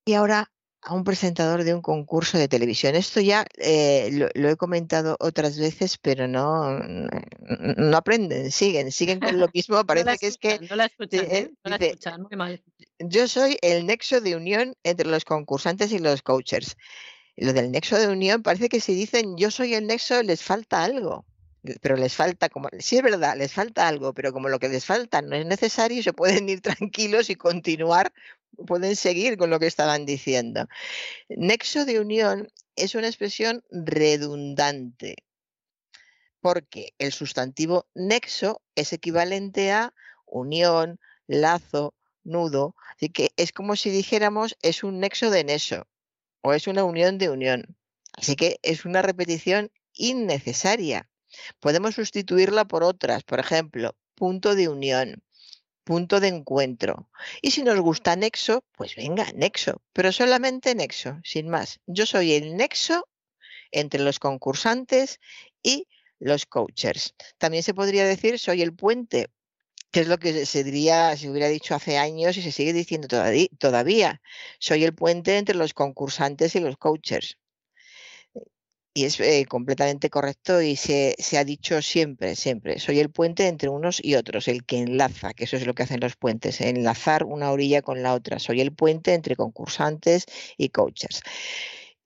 Y 0.05 0.13
ahora 0.13 0.51
a 0.83 0.93
un 0.93 1.03
presentador 1.03 1.63
de 1.63 1.73
un 1.73 1.81
concurso 1.81 2.37
de 2.37 2.47
televisión. 2.47 2.95
Esto 2.95 3.21
ya 3.21 3.45
eh, 3.57 4.29
lo, 4.33 4.49
he 4.49 4.55
comentado 4.55 5.15
otras 5.19 5.57
veces, 5.57 5.97
pero 5.97 6.27
no, 6.27 6.79
no 6.79 7.97
aprenden, 7.97 8.51
siguen, 8.51 8.91
siguen 8.91 9.19
con 9.19 9.39
lo 9.39 9.47
mismo. 9.53 9.83
Parece 9.85 10.17
que 10.17 10.27
es 10.27 10.37
que... 10.37 10.59
No 10.69 10.75
la 10.75 10.85
escuchan, 10.85 11.25
¿eh? 11.29 11.51
no 11.63 11.69
la 11.69 11.75
escuchan, 11.75 12.21
muy 12.23 12.35
mal. 12.35 12.63
Yo 12.99 13.27
soy 13.27 13.57
el 13.61 13.85
nexo 13.85 14.21
de 14.21 14.35
unión 14.35 14.75
entre 14.83 15.07
los 15.07 15.23
concursantes 15.23 15.91
y 15.91 15.99
los 15.99 16.21
coaches. 16.21 16.77
Lo 17.37 17.53
del 17.53 17.71
nexo 17.71 17.97
de 17.97 18.07
unión 18.07 18.41
parece 18.41 18.67
que 18.67 18.79
si 18.79 18.93
dicen 18.93 19.37
yo 19.37 19.51
soy 19.51 19.73
el 19.73 19.87
nexo 19.87 20.21
les 20.21 20.43
falta 20.43 20.83
algo 20.83 21.25
pero 21.81 21.95
les 21.95 22.15
falta, 22.15 22.49
como, 22.49 22.69
sí 22.79 22.97
es 22.97 23.03
verdad, 23.03 23.37
les 23.37 23.53
falta 23.53 23.87
algo, 23.87 24.13
pero 24.13 24.33
como 24.33 24.49
lo 24.49 24.59
que 24.59 24.69
les 24.69 24.85
falta 24.85 25.21
no 25.21 25.35
es 25.35 25.45
necesario, 25.45 26.01
se 26.03 26.13
pueden 26.13 26.49
ir 26.49 26.61
tranquilos 26.79 27.29
y 27.29 27.35
continuar, 27.35 28.13
pueden 28.67 28.95
seguir 28.95 29.37
con 29.37 29.49
lo 29.49 29.59
que 29.59 29.67
estaban 29.67 30.05
diciendo. 30.05 30.67
Nexo 31.29 31.85
de 31.85 31.99
unión 31.99 32.51
es 32.75 32.95
una 32.95 33.07
expresión 33.07 33.63
redundante, 33.69 35.17
porque 36.41 36.93
el 36.97 37.11
sustantivo 37.11 37.87
nexo 37.93 38.61
es 38.75 38.93
equivalente 38.93 39.71
a 39.71 39.93
unión, 40.25 40.99
lazo, 41.27 41.93
nudo, 42.23 42.75
así 42.95 43.09
que 43.09 43.31
es 43.37 43.51
como 43.51 43.75
si 43.75 43.89
dijéramos 43.89 44.57
es 44.61 44.83
un 44.83 44.99
nexo 44.99 45.29
de 45.29 45.43
nexo 45.43 45.87
o 46.41 46.53
es 46.53 46.67
una 46.67 46.83
unión 46.83 47.17
de 47.17 47.29
unión. 47.29 47.77
Así 48.13 48.35
que 48.35 48.59
es 48.61 48.85
una 48.85 49.01
repetición 49.01 49.71
innecesaria. 49.93 51.07
Podemos 51.59 51.95
sustituirla 51.95 52.65
por 52.65 52.83
otras, 52.83 53.23
por 53.23 53.39
ejemplo, 53.39 53.95
punto 54.15 54.55
de 54.55 54.67
unión, 54.67 55.23
punto 55.83 56.19
de 56.19 56.27
encuentro. 56.27 57.09
Y 57.41 57.51
si 57.51 57.63
nos 57.63 57.79
gusta 57.79 58.15
nexo, 58.15 58.63
pues 58.71 58.95
venga, 58.95 59.25
nexo, 59.33 59.81
pero 59.93 60.11
solamente 60.11 60.75
nexo, 60.75 61.19
sin 61.23 61.49
más. 61.49 61.79
Yo 61.87 62.05
soy 62.05 62.33
el 62.33 62.55
nexo 62.55 63.07
entre 63.71 64.01
los 64.01 64.19
concursantes 64.19 65.19
y 65.63 65.87
los 66.19 66.45
coaches. 66.45 67.15
También 67.37 67.63
se 67.63 67.73
podría 67.73 68.05
decir 68.05 68.37
soy 68.37 68.61
el 68.61 68.75
puente, 68.75 69.29
que 69.91 70.01
es 70.01 70.07
lo 70.07 70.19
que 70.19 70.45
se 70.45 70.63
diría, 70.63 71.17
se 71.17 71.29
hubiera 71.29 71.47
dicho 71.47 71.75
hace 71.75 71.97
años 71.97 72.37
y 72.37 72.41
se 72.41 72.51
sigue 72.51 72.73
diciendo 72.73 73.07
todavía. 73.59 74.21
Soy 74.59 74.83
el 74.83 74.93
puente 74.93 75.37
entre 75.37 75.55
los 75.55 75.73
concursantes 75.73 76.55
y 76.55 76.59
los 76.59 76.77
coaches 76.77 77.37
y 78.93 79.05
es 79.05 79.19
eh, 79.19 79.45
completamente 79.47 80.09
correcto 80.09 80.61
y 80.61 80.75
se, 80.75 81.15
ha 81.37 81.43
dicho 81.43 81.81
siempre, 81.81 82.35
siempre, 82.35 82.79
soy 82.79 82.99
el 82.99 83.09
puente 83.09 83.47
entre 83.47 83.69
unos 83.69 84.03
y 84.03 84.15
otros, 84.15 84.47
el 84.47 84.65
que 84.65 84.79
enlaza, 84.79 85.33
que 85.33 85.45
eso 85.45 85.55
es 85.55 85.65
lo 85.65 85.73
que 85.73 85.83
hacen 85.83 86.01
los 86.01 86.15
puentes, 86.17 86.61
enlazar 86.61 87.23
una 87.23 87.51
orilla 87.51 87.81
con 87.81 88.03
la 88.03 88.13
otra, 88.13 88.39
soy 88.39 88.61
el 88.61 88.73
puente 88.73 89.13
entre 89.13 89.35
concursantes 89.35 90.25
y 90.57 90.69
coaches. 90.69 91.21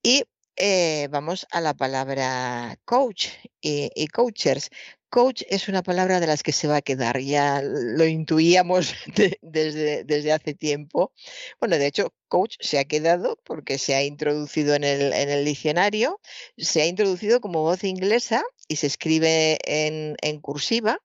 Y 0.04 0.24
eh, 0.58 1.08
vamos 1.12 1.48
a 1.52 1.62
la 1.62 1.74
palabra 1.74 2.78
coach 2.86 3.28
y, 3.62 3.90
y 3.96 4.08
coachers 4.08 4.70
coach 5.10 5.44
es 5.50 5.68
una 5.68 5.84
palabra 5.84 6.20
de 6.20 6.28
las 6.28 6.44
que 6.44 6.52
se 6.52 6.68
va 6.68 6.78
a 6.78 6.82
quedar, 6.82 7.20
ya 7.20 7.62
lo 7.64 8.06
intuíamos 8.06 8.94
desde, 9.42 10.04
desde, 10.04 10.32
hace 10.32 10.54
tiempo. 10.54 11.14
Bueno, 11.60 11.78
de 11.78 11.88
hecho, 11.88 12.14
coach 12.28 12.56
se 12.60 12.80
ha 12.80 12.86
quedado 12.86 13.40
porque 13.44 13.78
se 13.78 13.96
ha 13.96 14.04
introducido 14.04 14.76
en 14.76 14.84
el, 14.84 15.14
en 15.14 15.30
el 15.30 15.46
diccionario, 15.46 16.20
se 16.58 16.82
ha 16.82 16.86
introducido 16.86 17.42
como 17.42 17.62
voz 17.62 17.84
inglesa 17.84 18.44
y 18.68 18.78
se 18.78 18.88
escribe 18.88 19.58
en, 19.66 20.16
en 20.22 20.40
cursiva 20.42 21.00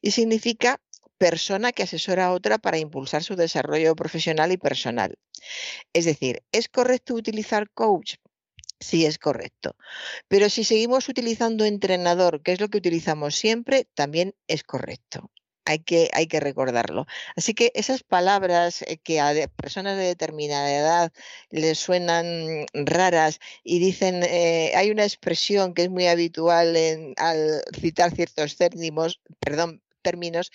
y 0.00 0.12
significa 0.12 0.80
persona 1.18 1.72
que 1.72 1.82
asesora 1.82 2.26
a 2.26 2.32
otra 2.32 2.58
para 2.58 2.78
impulsar 2.78 3.24
su 3.24 3.34
desarrollo 3.36 3.96
profesional 3.96 4.52
y 4.52 4.56
personal. 4.56 5.18
Es 5.92 6.04
decir, 6.04 6.42
¿es 6.52 6.68
correcto 6.68 7.14
utilizar 7.14 7.70
coach 7.70 8.14
Sí, 8.80 9.06
es 9.06 9.18
correcto. 9.18 9.76
Pero 10.28 10.48
si 10.50 10.64
seguimos 10.64 11.08
utilizando 11.08 11.64
entrenador, 11.64 12.42
que 12.42 12.52
es 12.52 12.60
lo 12.60 12.68
que 12.68 12.78
utilizamos 12.78 13.34
siempre, 13.34 13.86
también 13.94 14.34
es 14.46 14.62
correcto. 14.62 15.30
Hay 15.64 15.80
que, 15.80 16.08
hay 16.14 16.26
que 16.28 16.40
recordarlo. 16.40 17.06
Así 17.36 17.54
que 17.54 17.72
esas 17.74 18.02
palabras 18.02 18.82
eh, 18.82 18.98
que 18.98 19.20
a 19.20 19.32
personas 19.48 19.98
de 19.98 20.04
determinada 20.04 20.72
edad 20.72 21.12
les 21.50 21.78
suenan 21.78 22.66
raras 22.72 23.40
y 23.64 23.78
dicen, 23.80 24.22
eh, 24.22 24.72
hay 24.76 24.90
una 24.90 25.04
expresión 25.04 25.74
que 25.74 25.82
es 25.82 25.90
muy 25.90 26.06
habitual 26.06 26.76
en, 26.76 27.14
al 27.18 27.62
citar 27.78 28.14
ciertos 28.14 28.56
términos, 28.56 29.20
perdón, 29.40 29.82
términos, 30.02 30.50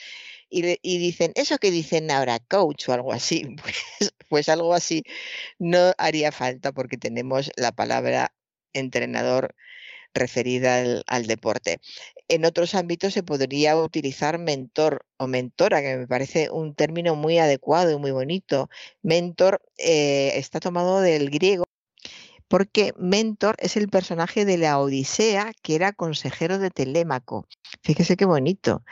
y, 0.53 0.97
dicen, 0.99 1.31
eso 1.35 1.57
que 1.57 1.71
dicen 1.71 2.11
ahora, 2.11 2.39
coach 2.39 2.89
o 2.89 2.93
algo 2.93 3.13
así, 3.13 3.55
pues, 3.63 4.13
pues 4.29 4.49
algo 4.49 4.73
así 4.73 5.03
no 5.59 5.93
haría 5.97 6.31
falta 6.31 6.71
porque 6.71 6.97
tenemos 6.97 7.51
la 7.55 7.71
palabra 7.71 8.33
entrenador 8.73 9.55
referida 10.13 10.83
al, 11.07 11.27
deporte. 11.27 11.79
En 12.27 12.45
otros 12.45 12.75
ámbitos 12.75 13.13
se 13.13 13.23
podría 13.23 13.75
utilizar 13.77 14.37
mentor 14.39 15.05
o 15.17 15.27
mentora, 15.27 15.81
que 15.81 15.97
me 15.97 16.07
parece 16.07 16.49
un 16.51 16.75
término 16.75 17.15
muy 17.15 17.39
adecuado 17.39 17.91
y 17.91 17.97
muy 17.97 18.11
bonito. 18.11 18.69
Mentor 19.01 19.61
eh, 19.77 20.33
está 20.35 20.59
tomado 20.59 21.01
del 21.01 21.29
griego 21.31 21.65
porque 22.53 22.93
Mentor 22.99 23.55
es 23.57 23.77
el 23.77 23.89
personaje 23.89 24.45
de 24.45 24.59
la 24.59 24.77
Odisea 24.77 25.53
que 25.63 25.73
era 25.73 25.91
consejero 25.91 26.59
de 26.59 26.69
Telémaco. 26.69 27.47
Fíjese 27.81 28.15
qué 28.15 28.25
bonito. 28.25 28.83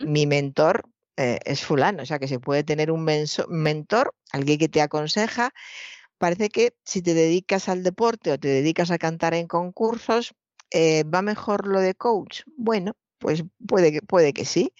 Mi 0.00 0.26
mentor 0.26 0.82
eh, 1.16 1.38
es 1.46 1.64
fulano, 1.64 2.02
o 2.02 2.04
sea 2.04 2.18
que 2.18 2.28
se 2.28 2.38
puede 2.38 2.62
tener 2.62 2.90
un 2.90 3.04
mentor, 3.48 4.14
alguien 4.32 4.58
que 4.58 4.68
te 4.68 4.82
aconseja. 4.82 5.54
Parece 6.18 6.50
que 6.50 6.74
si 6.84 7.00
te 7.00 7.14
dedicas 7.14 7.70
al 7.70 7.82
deporte 7.82 8.32
o 8.32 8.38
te 8.38 8.48
dedicas 8.48 8.90
a 8.90 8.98
cantar 8.98 9.32
en 9.32 9.46
concursos, 9.46 10.34
eh, 10.70 11.04
¿va 11.04 11.22
mejor 11.22 11.66
lo 11.66 11.80
de 11.80 11.94
coach? 11.94 12.42
Bueno, 12.58 12.92
pues 13.16 13.44
puede 13.66 13.92
que, 13.92 14.02
puede 14.02 14.34
que 14.34 14.44
sí, 14.44 14.74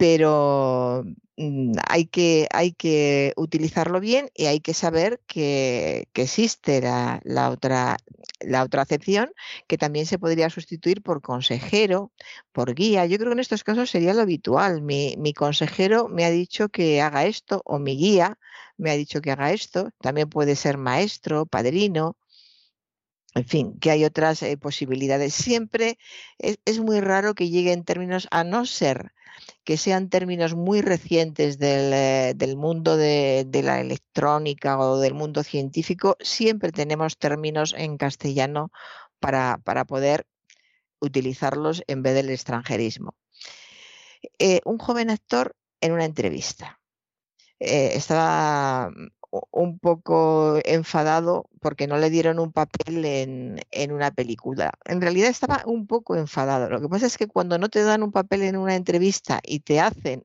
pero 0.00 1.04
Mm, 1.42 1.72
hay 1.88 2.04
que, 2.04 2.48
hay 2.52 2.72
que 2.72 3.32
utilizarlo 3.36 3.98
bien 3.98 4.28
y 4.34 4.44
hay 4.46 4.60
que 4.60 4.74
saber 4.74 5.20
que, 5.26 6.06
existe 6.14 6.82
la, 6.82 7.50
otra, 7.50 7.96
la 8.40 8.62
otra 8.62 8.82
acepción 8.82 9.32
que 9.66 9.78
también 9.78 10.04
se 10.04 10.18
podría 10.18 10.50
sustituir 10.50 11.02
por 11.02 11.22
consejero, 11.22 12.12
por 12.52 12.74
guía. 12.74 13.06
Yo 13.06 13.16
creo 13.16 13.30
que 13.30 13.34
en 13.34 13.40
estos 13.40 13.64
casos 13.64 13.88
sería 13.90 14.12
lo 14.12 14.20
habitual. 14.20 14.82
Mi, 14.82 15.16
consejero 15.34 16.08
me 16.08 16.26
ha 16.26 16.30
dicho 16.30 16.68
que 16.68 17.00
haga 17.00 17.24
esto 17.24 17.62
o 17.64 17.78
mi 17.78 17.96
guía 17.96 18.38
me 18.76 18.90
ha 18.90 18.94
dicho 18.96 19.22
que 19.22 19.30
haga 19.32 19.52
esto. 19.52 19.90
También 20.00 20.28
puede 20.28 20.56
ser 20.56 20.76
maestro, 20.76 21.46
padrino. 21.46 22.16
En 23.34 23.46
fin, 23.46 23.78
que 23.80 23.90
hay 23.90 24.04
otras 24.04 24.42
eh, 24.42 24.56
posibilidades. 24.58 25.32
Siempre 25.34 25.98
es, 26.38 26.58
es 26.66 26.80
muy 26.80 27.00
raro 27.00 27.34
que 27.34 27.48
llegue 27.48 27.72
en 27.72 27.84
términos 27.84 28.28
a 28.30 28.44
no 28.44 28.66
ser 28.66 29.12
que 29.64 29.76
sean 29.76 30.08
términos 30.08 30.54
muy 30.54 30.82
recientes 30.82 31.58
del, 31.58 31.92
eh, 31.92 32.56
mundo 32.56 32.96
de, 32.96 33.46
la 33.62 33.80
electrónica 33.80 34.78
o 34.78 34.98
del 34.98 35.14
mundo 35.14 35.42
científico, 35.42 36.16
siempre 36.20 36.72
tenemos 36.72 37.18
términos 37.18 37.74
en 37.76 37.96
castellano 37.96 38.70
para, 39.18 39.58
poder 39.86 40.26
utilizarlos 41.00 41.82
en 41.86 42.02
vez 42.02 42.14
del 42.14 42.30
extranjerismo. 42.30 43.14
Eh, 44.38 44.60
un 44.64 44.78
joven 44.78 45.10
actor 45.10 45.56
en 45.80 45.92
una 45.92 46.04
entrevista. 46.04 46.80
Eh, 47.58 47.92
estaba 47.94 48.90
un 49.50 49.78
poco 49.78 50.58
enfadado 50.64 51.46
porque 51.60 51.86
no 51.86 51.98
le 51.98 52.10
dieron 52.10 52.38
un 52.38 52.52
papel 52.52 53.04
en, 53.04 53.60
en, 53.70 53.92
una 53.92 54.10
película. 54.10 54.72
En 54.84 55.00
realidad 55.00 55.30
estaba 55.30 55.62
un 55.66 55.86
poco 55.86 56.16
enfadado. 56.16 56.68
Lo 56.68 56.80
que 56.80 56.88
pasa 56.88 57.06
es 57.06 57.16
que 57.16 57.28
cuando 57.28 57.58
no 57.58 57.68
te 57.68 57.82
dan 57.82 58.02
un 58.02 58.12
papel 58.12 58.42
en 58.42 58.56
una 58.56 58.74
entrevista 58.74 59.40
y 59.44 59.60
te 59.60 59.80
hacen 59.80 60.22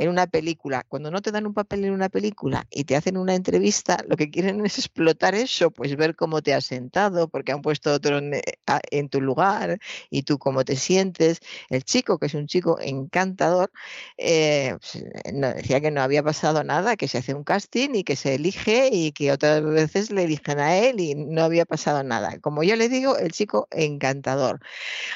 en 0.00 0.08
una 0.08 0.26
película, 0.26 0.86
cuando 0.88 1.10
no 1.10 1.20
te 1.20 1.30
dan 1.30 1.46
un 1.46 1.52
papel 1.52 1.84
en 1.84 1.92
una 1.92 2.08
película 2.08 2.66
y 2.70 2.84
te 2.84 2.96
hacen 2.96 3.18
una 3.18 3.34
entrevista, 3.34 3.98
lo 4.08 4.16
que 4.16 4.30
quieren 4.30 4.64
es 4.64 4.78
explotar 4.78 5.34
eso, 5.34 5.70
pues 5.70 5.94
ver 5.94 6.16
cómo 6.16 6.40
te 6.40 6.54
has 6.54 6.64
sentado, 6.64 7.28
porque 7.28 7.52
han 7.52 7.60
puesto 7.60 7.92
otro 7.92 8.16
en, 8.16 8.32
eh, 8.32 9.08
tu 9.10 9.20
lugar 9.20 9.78
y 10.08 10.22
tú 10.22 10.38
cómo 10.38 10.64
te 10.64 10.76
sientes. 10.76 11.40
El 11.68 11.84
chico, 11.84 12.18
que 12.18 12.26
es 12.26 12.34
un 12.34 12.46
chico 12.46 12.78
encantador, 12.80 13.70
eh, 14.16 14.74
pues, 14.80 15.04
decía 15.34 15.82
que 15.82 15.90
no 15.90 16.00
había 16.00 16.22
pasado 16.22 16.64
nada, 16.64 16.96
que 16.96 17.06
se 17.06 17.18
hace 17.18 17.34
un 17.34 17.44
casting 17.44 17.90
y 17.92 18.02
que 18.02 18.16
se 18.16 18.36
elige 18.36 18.88
y 18.90 19.12
que 19.12 19.32
otras 19.32 19.62
veces 19.62 20.10
le 20.10 20.24
eligen 20.24 20.60
a 20.60 20.78
él 20.78 21.00
y 21.00 21.14
no 21.14 21.42
había 21.42 21.66
pasado 21.66 22.02
nada. 22.04 22.38
Como 22.40 22.62
yo 22.62 22.74
le 22.76 22.88
digo, 22.88 23.18
el 23.18 23.32
chico 23.32 23.68
encantador. 23.70 24.60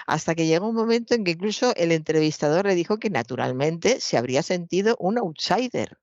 Hasta 0.07 0.35
que 0.35 0.47
llegó 0.47 0.69
un 0.69 0.75
momento 0.77 1.15
en 1.15 1.25
que 1.25 1.31
incluso 1.33 1.75
el 1.77 1.91
entrevistador 1.93 2.67
le 2.67 2.75
dijo 2.75 2.99
que 2.99 3.09
naturalmente 3.09 3.99
se 4.01 4.19
habría 4.19 4.43
sentido 4.43 4.74
un 4.99 5.19
outsider, 5.19 5.99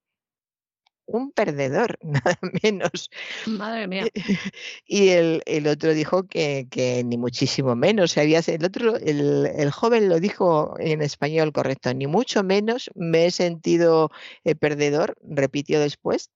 un 1.06 1.32
perdedor, 1.32 1.98
nada 2.02 2.38
menos. 2.64 3.10
Madre 3.46 3.88
mía. 3.88 4.08
Y 4.86 5.10
el, 5.10 5.68
otro 5.68 5.94
dijo 5.94 6.28
que, 6.28 7.04
ni 7.06 7.18
muchísimo 7.18 7.76
menos. 7.76 8.18
Había, 8.18 8.42
el 8.46 8.66
otro, 8.66 8.98
el, 8.98 9.72
joven 9.72 10.10
lo 10.10 10.20
dijo 10.20 10.76
en 10.80 11.02
español 11.02 11.52
correcto, 11.52 11.94
ni 11.94 12.08
mucho 12.08 12.44
menos 12.44 12.90
me 12.96 13.26
he 13.26 13.32
sentido 13.32 14.12
eh, 14.44 14.56
perdedor, 14.56 15.16
repitió 15.22 15.80
después. 15.80 16.30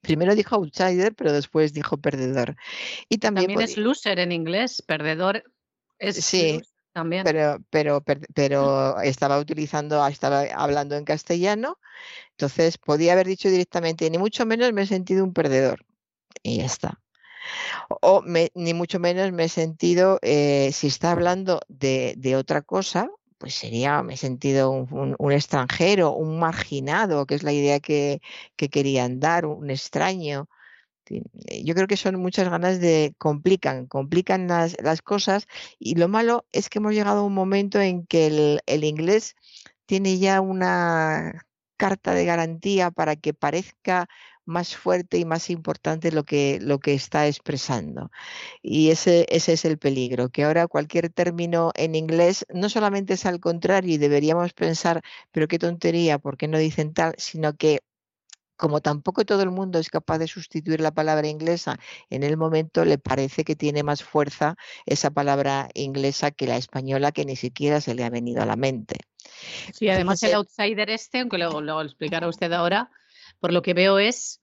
Primero 0.00 0.34
dijo 0.34 0.54
outsider, 0.56 1.14
pero 1.14 1.32
después 1.32 1.72
dijo 1.72 1.96
perdedor. 1.96 2.56
Y 3.08 3.18
también, 3.18 3.60
es 3.60 3.76
loser 3.76 4.20
en 4.20 4.32
inglés, 4.32 4.82
perdedor 4.82 5.42
es 5.98 6.24
sí, 6.24 6.60
pero, 7.24 7.58
pero, 7.70 8.02
pero 8.34 9.00
estaba 9.00 9.38
utilizando, 9.38 10.04
estaba 10.06 10.42
hablando 10.54 10.96
en 10.96 11.04
castellano, 11.04 11.78
entonces 12.32 12.78
podía 12.78 13.12
haber 13.12 13.26
dicho 13.26 13.48
directamente, 13.48 14.10
ni 14.10 14.18
mucho 14.18 14.46
menos 14.46 14.72
me 14.72 14.82
he 14.82 14.86
sentido 14.86 15.24
un 15.24 15.32
perdedor. 15.32 15.84
Y 16.42 16.58
ya 16.58 16.66
está. 16.66 17.00
O 18.00 18.22
ni 18.54 18.74
mucho 18.74 18.98
menos 19.00 19.32
me 19.32 19.44
he 19.44 19.48
sentido, 19.48 20.18
eh, 20.22 20.70
si 20.72 20.88
está 20.88 21.12
hablando 21.12 21.60
de, 21.68 22.36
otra 22.36 22.62
cosa, 22.62 23.10
pues 23.38 23.54
sería, 23.54 24.02
me 24.02 24.14
he 24.14 24.16
sentido 24.16 24.70
un, 24.70 25.32
extranjero, 25.32 26.12
un 26.12 26.38
marginado, 26.38 27.26
que 27.26 27.34
es 27.34 27.42
la 27.42 27.52
idea 27.52 27.80
que, 27.80 28.20
que 28.56 28.68
querían 28.68 29.20
dar, 29.20 29.46
un 29.46 29.70
extraño. 29.70 30.48
Eh, 31.10 31.62
yo 31.64 31.74
creo 31.74 31.86
que 31.86 31.96
son 31.96 32.16
muchas 32.16 32.48
ganas 32.48 32.80
de 32.80 33.14
complican, 33.18 33.86
complican 33.86 34.46
las, 34.48 34.76
cosas 35.02 35.46
y 35.78 35.94
lo 35.94 36.08
malo 36.08 36.46
es 36.52 36.68
que 36.68 36.78
hemos 36.78 36.94
llegado 36.94 37.20
a 37.20 37.24
un 37.24 37.34
momento 37.34 37.80
en 37.80 38.06
que 38.06 38.60
el, 38.66 38.84
inglés 38.84 39.36
tiene 39.86 40.18
ya 40.18 40.40
una 40.40 41.46
carta 41.76 42.12
de 42.14 42.24
garantía 42.24 42.90
para 42.90 43.16
que 43.16 43.34
parezca 43.34 44.08
más 44.44 44.76
fuerte 44.76 45.18
y 45.18 45.24
más 45.26 45.50
importante 45.50 46.10
lo 46.10 46.24
que, 46.24 46.58
lo 46.60 46.78
que 46.80 46.94
está 46.94 47.26
expresando. 47.28 48.10
Y 48.62 48.90
ese, 48.90 49.26
ese 49.28 49.52
es 49.54 49.64
el 49.64 49.78
peligro, 49.78 50.30
que 50.30 50.44
ahora 50.44 50.66
cualquier 50.68 51.10
término 51.10 51.72
en 51.74 51.94
inglés 51.94 52.46
no 52.52 52.68
solamente 52.70 53.14
es 53.14 53.26
al 53.26 53.40
contrario 53.40 53.94
y 53.94 53.98
deberíamos 53.98 54.54
pensar, 54.54 55.02
pero 55.32 55.48
qué 55.48 55.58
tontería, 55.58 56.18
¿por 56.18 56.36
qué 56.38 56.48
no 56.48 56.58
dicen 56.58 56.94
tal? 56.94 57.14
Sino 57.18 57.54
que 57.56 57.80
como 58.58 58.80
tampoco 58.80 59.24
todo 59.24 59.42
el 59.42 59.50
mundo 59.50 59.78
es 59.78 59.88
capaz 59.88 60.18
de 60.18 60.26
sustituir 60.26 60.80
la 60.80 60.90
palabra 60.90 61.28
inglesa, 61.28 61.78
en 62.10 62.24
el 62.24 62.36
momento 62.36 62.84
le 62.84 62.98
parece 62.98 63.44
que 63.44 63.56
tiene 63.56 63.82
más 63.82 64.02
fuerza 64.02 64.56
esa 64.84 65.10
palabra 65.10 65.68
inglesa 65.74 66.32
que 66.32 66.46
la 66.46 66.56
española 66.56 67.12
que 67.12 67.24
ni 67.24 67.36
siquiera 67.36 67.80
se 67.80 67.94
le 67.94 68.04
ha 68.04 68.10
venido 68.10 68.42
a 68.42 68.46
la 68.46 68.56
mente. 68.56 68.96
Sí, 69.72 69.88
además 69.88 70.22
el 70.24 70.34
outsider 70.34 70.90
este, 70.90 71.20
aunque 71.20 71.38
luego 71.38 71.60
lo 71.60 71.80
explicará 71.80 72.28
usted 72.28 72.52
ahora, 72.52 72.90
por 73.40 73.52
lo 73.52 73.62
que 73.62 73.74
veo 73.74 73.98
es 73.98 74.40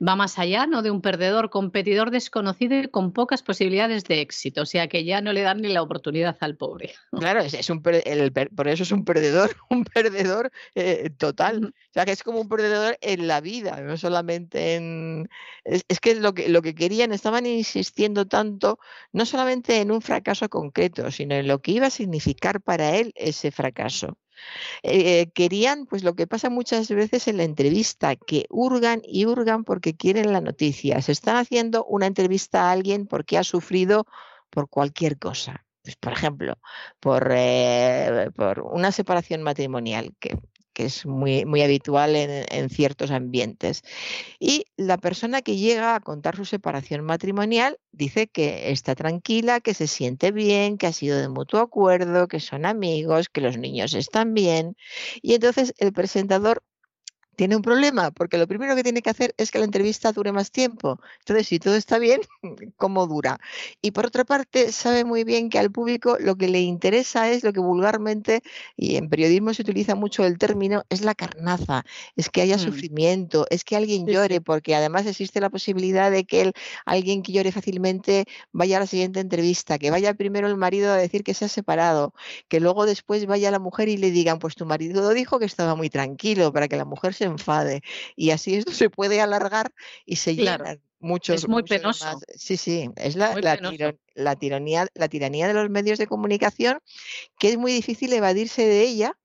va 0.00 0.16
más 0.16 0.38
allá, 0.38 0.66
¿no? 0.66 0.82
De 0.82 0.90
un 0.90 1.00
perdedor, 1.00 1.50
competidor 1.50 2.10
desconocido 2.10 2.78
y 2.78 2.88
con 2.88 3.12
pocas 3.12 3.42
posibilidades 3.42 4.04
de 4.04 4.20
éxito. 4.20 4.62
O 4.62 4.66
sea 4.66 4.88
que 4.88 5.04
ya 5.04 5.20
no 5.20 5.32
le 5.32 5.42
dan 5.42 5.60
ni 5.60 5.68
la 5.68 5.82
oportunidad 5.82 6.36
al 6.40 6.56
pobre. 6.56 6.94
Claro, 7.26 7.40
es, 7.40 7.70
un 7.70 7.82
por 7.82 8.68
eso 8.68 8.82
es 8.82 8.92
un 8.92 9.04
perdedor, 9.04 9.56
un 9.70 9.84
perdedor 9.84 10.50
eh, 10.74 11.10
total. 11.16 11.64
O 11.64 11.92
sea 11.92 12.04
que 12.04 12.12
es 12.12 12.22
como 12.22 12.40
un 12.40 12.48
perdedor 12.48 12.98
en 13.00 13.26
la 13.26 13.40
vida, 13.40 13.80
no 13.80 13.96
solamente 13.96 14.74
en. 14.76 15.28
Es, 15.64 15.84
es, 15.88 15.98
que 15.98 16.14
lo 16.14 16.34
que 16.34 16.48
lo 16.48 16.62
que 16.62 16.74
querían, 16.74 17.12
estaban 17.12 17.46
insistiendo 17.46 18.26
tanto, 18.26 18.78
no 19.12 19.24
solamente 19.26 19.80
en 19.80 19.90
un 19.90 20.02
fracaso 20.02 20.48
concreto, 20.48 21.10
sino 21.10 21.34
en 21.34 21.48
lo 21.48 21.60
que 21.60 21.72
iba 21.72 21.86
a 21.86 21.90
significar 21.90 22.60
para 22.60 22.96
él 22.96 23.12
ese 23.16 23.50
fracaso. 23.50 24.18
Eh, 24.82 25.30
querían, 25.34 25.86
pues 25.86 26.04
lo 26.04 26.14
que 26.14 26.26
pasa 26.26 26.50
muchas 26.50 26.88
veces 26.88 27.28
en 27.28 27.36
la 27.38 27.44
entrevista, 27.44 28.16
que 28.16 28.46
hurgan 28.50 29.02
y 29.04 29.26
hurgan 29.26 29.64
porque 29.64 29.96
quieren 29.96 30.32
la 30.32 30.40
noticia. 30.40 31.00
Se 31.02 31.12
están 31.12 31.36
haciendo 31.36 31.84
una 31.84 32.06
entrevista 32.06 32.68
a 32.68 32.72
alguien 32.72 33.06
porque 33.06 33.38
ha 33.38 33.44
sufrido 33.44 34.06
por 34.50 34.68
cualquier 34.68 35.18
cosa. 35.18 35.64
Pues, 35.82 35.96
por 35.96 36.12
ejemplo, 36.12 36.58
por, 37.00 37.28
eh, 37.32 38.30
por 38.34 38.60
una 38.60 38.90
separación 38.90 39.42
matrimonial, 39.42 40.14
que 40.18 40.36
que 40.76 40.84
es 40.84 41.06
muy, 41.06 41.46
muy 41.46 41.62
habitual 41.62 42.14
en, 42.14 42.68
ciertos 42.68 43.10
ambientes. 43.10 43.82
Y 44.38 44.66
la 44.76 44.98
persona 44.98 45.40
que 45.40 45.56
llega 45.56 45.94
a 45.94 46.00
contar 46.00 46.36
su 46.36 46.44
separación 46.44 47.02
matrimonial 47.02 47.78
dice 47.92 48.26
que 48.28 48.70
está 48.70 48.94
tranquila, 48.94 49.60
que 49.60 49.72
se 49.72 49.86
siente 49.86 50.32
bien, 50.32 50.76
que 50.76 50.86
ha 50.86 50.92
sido 50.92 51.18
de 51.18 51.30
mutuo 51.30 51.60
acuerdo, 51.60 52.28
que 52.28 52.40
son 52.40 52.66
amigos, 52.66 53.30
que 53.30 53.40
los 53.40 53.56
niños 53.56 53.94
están 53.94 54.34
bien. 54.34 54.76
Y 55.22 55.32
entonces 55.32 55.72
el 55.78 55.94
presentador 55.94 56.62
tiene 57.36 57.54
un 57.54 57.62
problema, 57.62 58.10
porque 58.10 58.38
lo 58.38 58.48
primero 58.48 58.74
que 58.74 58.82
tiene 58.82 59.02
que 59.02 59.10
hacer 59.10 59.34
es 59.36 59.50
que 59.50 59.58
la 59.58 59.66
entrevista 59.66 60.12
dure 60.12 60.32
más 60.32 60.50
tiempo. 60.50 60.98
Entonces, 61.20 61.46
si 61.46 61.58
todo 61.58 61.76
está 61.76 61.98
bien, 61.98 62.20
¿cómo 62.76 63.06
dura? 63.06 63.38
Y 63.82 63.90
por 63.92 64.06
otra 64.06 64.24
parte, 64.24 64.72
sabe 64.72 65.04
muy 65.04 65.24
bien 65.24 65.50
que 65.50 65.58
al 65.58 65.70
público 65.70 66.16
lo 66.18 66.36
que 66.36 66.48
le 66.48 66.60
interesa 66.60 67.30
es 67.30 67.44
lo 67.44 67.52
que 67.52 67.60
vulgarmente, 67.60 68.42
y 68.76 68.96
en 68.96 69.08
periodismo 69.08 69.52
se 69.54 69.62
utiliza 69.62 69.94
mucho 69.94 70.24
el 70.24 70.38
término, 70.38 70.82
es 70.88 71.02
la 71.02 71.14
carnaza, 71.14 71.84
es 72.16 72.30
que 72.30 72.40
haya 72.40 72.56
mm. 72.56 72.60
sufrimiento, 72.60 73.46
es 73.50 73.64
que 73.64 73.76
alguien 73.76 74.06
llore, 74.06 74.40
porque 74.40 74.74
además 74.74 75.06
existe 75.06 75.40
la 75.40 75.50
posibilidad 75.50 76.10
de 76.10 76.24
que 76.24 76.52
alguien 76.86 77.22
que 77.22 77.32
llore 77.32 77.52
fácilmente 77.52 78.24
vaya 78.52 78.78
a 78.78 78.80
la 78.80 78.86
siguiente 78.86 79.20
entrevista, 79.20 79.78
que 79.78 79.90
vaya 79.90 80.14
primero 80.14 80.48
el 80.48 80.56
marido 80.56 80.90
a 80.92 80.96
decir 80.96 81.22
que 81.22 81.34
se 81.34 81.44
ha 81.44 81.48
separado, 81.48 82.14
que 82.48 82.60
luego 82.60 82.86
después 82.86 83.26
vaya 83.26 83.50
la 83.50 83.58
mujer 83.58 83.88
y 83.88 83.98
le 83.98 84.10
digan, 84.10 84.38
pues 84.38 84.54
tu 84.54 84.64
marido 84.64 85.10
dijo 85.10 85.38
que 85.38 85.44
estaba 85.44 85.74
muy 85.74 85.90
tranquilo, 85.90 86.52
para 86.52 86.68
que 86.68 86.76
la 86.76 86.84
mujer 86.84 87.12
se 87.12 87.25
enfade. 87.26 87.82
Y 88.14 88.30
así 88.30 88.54
esto 88.54 88.72
se 88.72 88.90
puede 88.90 89.20
alargar 89.20 89.72
y 90.04 90.16
se 90.16 90.34
llenan 90.34 90.80
muchos. 90.98 91.36
Es 91.36 91.48
muy 91.48 91.62
penoso. 91.62 92.18
Sí, 92.34 92.56
sí, 92.56 92.90
es 92.96 93.16
la, 93.16 93.34
la, 93.40 93.58
la, 94.14 94.36
tiranía, 94.36 94.86
la 94.94 95.08
tiranía 95.08 95.48
de 95.48 95.54
los 95.54 95.70
medios 95.70 95.98
de 95.98 96.06
comunicación 96.06 96.78
que 97.38 97.50
es 97.50 97.58
muy 97.58 97.72
difícil 97.72 98.12
evadirse 98.12 98.66
de 98.66 98.82
ella 98.82 99.16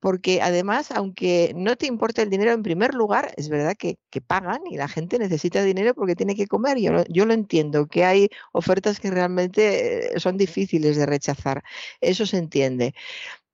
porque 0.00 0.40
además, 0.42 0.90
aunque 0.92 1.52
no 1.56 1.76
te 1.76 1.86
importe 1.86 2.22
el 2.22 2.30
dinero 2.30 2.52
en 2.52 2.62
primer 2.62 2.94
lugar, 2.94 3.32
es 3.36 3.48
verdad 3.48 3.74
que, 3.76 3.98
que 4.10 4.20
pagan 4.20 4.60
y 4.70 4.76
la 4.76 4.88
gente 4.88 5.18
necesita 5.18 5.62
dinero 5.62 5.94
porque 5.94 6.14
tiene 6.14 6.36
que 6.36 6.46
comer. 6.46 6.78
Yo, 6.78 7.04
yo 7.08 7.26
lo 7.26 7.34
entiendo, 7.34 7.86
que 7.86 8.04
hay 8.04 8.28
ofertas 8.52 9.00
que 9.00 9.10
realmente 9.10 10.14
eh, 10.14 10.20
son 10.20 10.36
difíciles 10.36 10.96
de 10.96 11.06
rechazar. 11.06 11.64
Eso 12.00 12.26
se 12.26 12.38
entiende. 12.38 12.94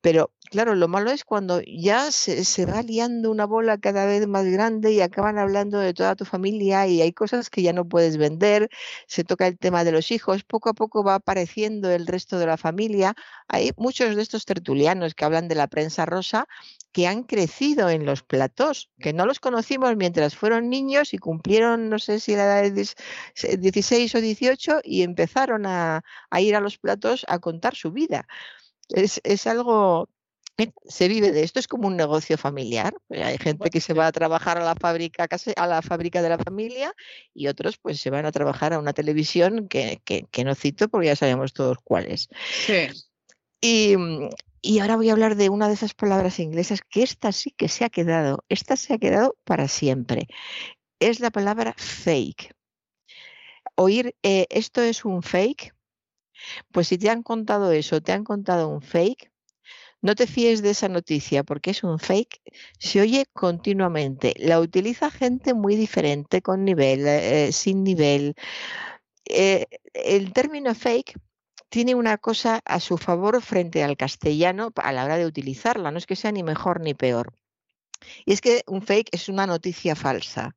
Pero 0.05 0.35
claro, 0.51 0.75
lo 0.75 0.87
malo 0.87 1.11
es 1.11 1.25
cuando 1.25 1.62
ya 1.62 2.12
se, 2.12 2.67
va 2.67 2.83
liando 2.83 3.31
una 3.31 3.47
bola 3.47 3.79
cada 3.79 4.05
vez 4.05 4.27
más 4.29 4.45
grande 4.45 4.93
y 4.93 5.01
acaban 5.01 5.38
hablando 5.38 5.79
de 5.79 5.95
toda 5.95 6.14
tu 6.14 6.27
familia 6.27 6.87
y 6.87 7.01
hay 7.01 7.14
cosas 7.14 7.49
que 7.49 7.62
ya 7.62 7.73
no 7.73 7.88
puedes 7.88 8.19
vender, 8.19 8.69
se 9.07 9.25
toca 9.25 9.47
el 9.47 9.57
tema 9.57 9.83
de 9.83 9.93
los 9.93 10.11
hijos, 10.11 10.45
poco 10.45 10.69
a 10.69 10.75
poco 10.75 11.03
va 11.05 11.14
apareciendo 11.14 11.90
el 11.90 12.07
resto 12.07 12.38
de 12.38 12.45
la 12.45 12.59
familia. 12.59 13.14
Hay 13.49 13.71
muchos 13.79 14.14
de 14.14 14.21
estos 14.21 14.45
tertulianos 14.45 15.14
que 15.14 15.25
hablan 15.25 15.49
de 15.49 15.55
la 15.55 15.69
prensa 15.69 16.05
rosa 16.05 16.49
que 16.93 17.07
han 17.07 17.23
crecido 17.23 17.88
en 17.88 18.05
los 18.05 18.23
platós, 18.23 18.90
que 19.01 19.14
no 19.14 19.25
los 19.25 19.40
conocimos 19.40 19.97
mientras 19.97 20.37
fueron 20.37 20.69
niños 20.69 21.14
y 21.14 21.19
cumplieron, 21.19 21.88
no 21.88 21.99
sé 21.99 22.21
si 22.21 22.37
la 22.37 22.45
edad 22.45 22.71
de 22.71 23.59
16 23.59 24.14
o 24.14 24.21
18 24.21 24.81
y 24.85 25.03
empezaron 25.03 25.64
a, 25.64 26.05
a 26.29 26.40
ir 26.43 26.57
a 26.57 26.61
los 26.61 26.77
platós 26.77 27.25
a 27.27 27.38
contar 27.38 27.75
su 27.75 27.90
vida 27.90 28.27
es, 28.88 29.47
algo 29.47 30.09
se 30.87 31.09
vive 31.09 31.33
de 31.33 31.42
esto, 31.42 31.59
es 31.59 31.66
como 31.66 31.88
un 31.88 31.97
negocio 31.97 32.38
familiar. 32.38 32.94
Eh, 33.11 33.23
hay 33.23 33.38
gente 33.38 33.70
que 33.70 33.81
se 33.81 33.92
va 33.92 34.07
a 34.07 34.12
trabajar 34.12 34.59
a 34.59 34.64
la 34.64 34.75
fábrica 34.75 35.27
a 35.57 35.66
la 35.66 35.83
fábrica 35.83 36.23
de 36.23 36.29
la 36.29 36.38
familia 36.38 36.94
y 37.33 37.49
otros 37.49 37.79
pues 37.79 38.01
se 38.01 38.11
van 38.11 38.27
a 38.27 38.33
trabajar 38.33 38.73
a 38.73 38.79
una 38.79 38.92
televisión 38.92 39.68
que, 39.68 40.01
no 40.44 40.55
cito 40.55 40.88
porque 40.88 41.09
ya 41.09 41.16
sabemos 41.16 41.53
todos 41.53 41.79
cuáles. 41.83 42.29
Y, 43.61 43.97
y 44.66 44.79
ahora 44.79 44.97
voy 44.97 45.11
a 45.11 45.12
hablar 45.12 45.37
de 45.37 45.51
una 45.51 45.68
de 45.68 45.75
esas 45.75 45.92
palabras 45.92 46.38
inglesas 46.38 46.81
que 46.88 47.03
esta 47.03 47.33
sí 47.33 47.51
que 47.51 47.68
se 47.68 47.85
ha 47.85 47.90
quedado, 47.90 48.44
esta 48.49 48.77
se 48.77 48.94
ha 48.94 48.99
quedado 48.99 49.37
para 49.44 49.68
siempre. 49.68 50.27
Es 51.01 51.20
la 51.20 51.31
palabra 51.31 51.75
fake. 51.77 52.55
Oír 53.77 54.14
eh, 54.23 54.47
esto 54.51 54.81
es 54.81 55.05
un 55.05 55.23
fake. 55.23 55.75
Pues 56.73 56.88
si 56.88 56.99
te 56.99 57.11
han 57.11 57.23
contado 57.23 57.73
eso, 57.73 58.01
te 58.01 58.12
han 58.12 58.25
contado 58.25 58.68
un 58.68 58.83
fake, 58.83 59.31
no 60.05 60.14
te 60.14 60.27
fíes 60.27 60.61
de 60.61 60.70
esa 60.70 60.88
noticia 60.88 61.44
porque 61.44 61.70
es 61.70 61.83
un 61.83 61.99
fake. 61.99 62.42
Se 62.79 63.01
oye 63.01 63.27
continuamente. 63.33 64.35
La 64.38 64.61
utiliza 64.61 65.11
gente 65.11 65.55
muy 65.55 65.77
diferente, 65.77 66.42
con 66.42 66.64
nivel, 66.64 67.07
eh, 67.07 67.53
sin 67.53 67.83
nivel. 67.85 68.35
Eh, 69.25 69.66
el 69.94 70.33
término 70.35 70.75
fake 70.75 71.18
tiene 71.70 71.94
una 71.94 72.18
cosa 72.18 72.61
a 72.66 72.81
su 72.81 72.99
favor 72.99 73.40
frente 73.42 73.83
al 73.83 73.97
castellano 73.97 74.73
a 74.77 74.92
la 74.92 75.05
hora 75.07 75.16
de 75.16 75.27
utilizarla. 75.27 75.90
No 75.90 75.99
es 75.99 76.07
que 76.07 76.16
sea 76.16 76.33
ni 76.33 76.42
mejor 76.42 76.81
ni 76.81 76.92
peor. 76.94 77.33
Y 78.25 78.33
es 78.33 78.40
que 78.40 78.62
un 78.67 78.83
fake 78.83 79.11
es 79.12 79.29
una 79.29 79.47
noticia 79.47 79.95
falsa. 79.95 80.57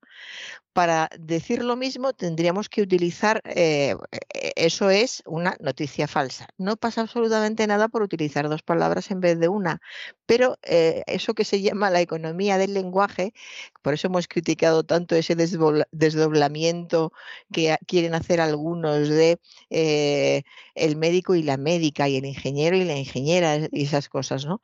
Para 0.73 1.10
decir 1.17 1.63
lo 1.63 1.75
mismo 1.75 2.13
tendríamos 2.13 2.69
que 2.69 2.83
utilizar, 2.83 3.41
eh, 3.45 3.95
e, 4.12 4.53
eso 4.55 4.91
es 4.91 5.23
una 5.25 5.57
noticia 5.60 6.07
falsa. 6.07 6.47
No 6.60 6.77
pasa 6.77 7.01
absolutamente 7.01 7.65
nada 7.65 7.88
por 7.88 8.03
utilizar 8.03 8.47
dos 8.47 8.62
palabras 8.62 9.10
en 9.10 9.19
vez 9.19 9.39
de 9.39 9.47
una, 9.47 9.81
pero 10.27 10.60
eh, 10.62 11.01
eso 11.07 11.33
que 11.33 11.45
se 11.45 11.62
llama 11.62 11.89
la 11.89 12.01
economía 12.01 12.60
del 12.60 12.75
lenguaje, 12.75 13.33
por 13.81 13.95
eso 13.95 14.07
hemos 14.07 14.27
criticado 14.27 14.83
tanto 14.83 15.15
ese 15.15 15.36
desdoblamiento 15.36 17.12
que 17.51 17.75
quieren 17.88 18.13
hacer 18.13 18.39
algunos 18.39 19.10
de 19.10 19.39
eh, 19.71 20.43
el 20.75 20.95
médico 20.95 21.33
y 21.33 21.41
la 21.41 21.57
médica 21.57 22.07
y 22.07 22.17
el 22.17 22.25
ingeniero 22.25 22.77
y 22.77 22.83
la 22.83 22.97
ingeniera 22.97 23.57
y 23.71 23.83
esas 23.86 24.10
cosas, 24.10 24.45
¿no? 24.45 24.62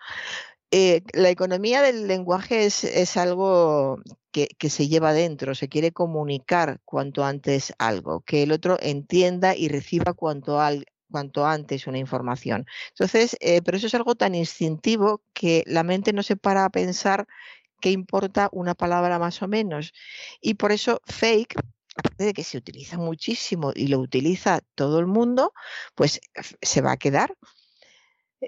Eh, 0.76 1.04
la 1.14 1.30
economía 1.30 1.84
del 1.84 2.08
lenguaje 2.08 2.66
es, 2.66 3.16
algo 3.16 4.02
que, 4.32 4.50
se 4.72 4.88
lleva 4.88 5.14
dentro, 5.14 5.54
se 5.54 5.70
quiere 5.70 5.92
comunicar 5.92 6.80
cuanto 6.84 7.24
antes 7.24 7.76
algo, 7.78 8.22
que 8.22 8.42
el 8.42 8.52
otro 8.52 8.80
entienda 8.82 9.56
y 9.56 9.68
reciba 9.68 10.16
cuanto, 10.16 10.60
antes 11.46 11.86
una 11.86 12.00
información. 12.00 12.66
Entonces, 12.90 13.38
eh, 13.40 13.62
pero 13.62 13.78
eso 13.78 13.86
es 13.86 13.94
algo 13.94 14.16
tan 14.16 14.34
instintivo 14.34 15.22
que 15.34 15.64
la 15.68 15.84
mente 15.84 16.12
no 16.12 16.24
se 16.24 16.38
para 16.38 16.66
a 16.66 16.72
pensar 16.72 17.28
qué 17.80 17.92
importa 17.92 18.50
una 18.52 18.74
palabra 18.74 19.20
más 19.20 19.44
o 19.44 19.48
menos. 19.48 19.94
Y 20.42 20.56
por 20.56 20.72
eso 20.72 21.02
fake 21.06 21.54
aparte 21.96 22.24
de 22.24 22.34
que 22.34 22.44
se 22.44 22.58
utiliza 22.58 22.98
muchísimo 22.98 23.74
y 23.76 23.90
lo 23.90 24.00
utiliza 24.00 24.62
todo 24.74 24.98
el 24.98 25.06
mundo, 25.06 25.54
pues 25.94 26.20
se 26.64 26.82
va 26.82 26.94
a 26.94 26.98
quedar 26.98 27.38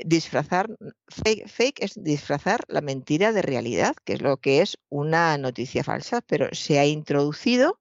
disfrazar, 0.03 0.69
fake, 1.08 1.81
es 1.81 1.93
disfrazar 1.95 2.62
la 2.67 2.81
mentira 2.81 3.31
de 3.31 3.41
realidad, 3.41 3.95
que 4.03 4.13
es 4.13 4.21
lo 4.21 4.38
que 4.38 4.62
es 4.62 4.77
una 4.89 5.38
noticia 5.38 5.84
falsa, 5.84 6.21
pero 6.21 6.49
se 6.53 6.79
ha 6.79 6.86
introducido 6.86 7.79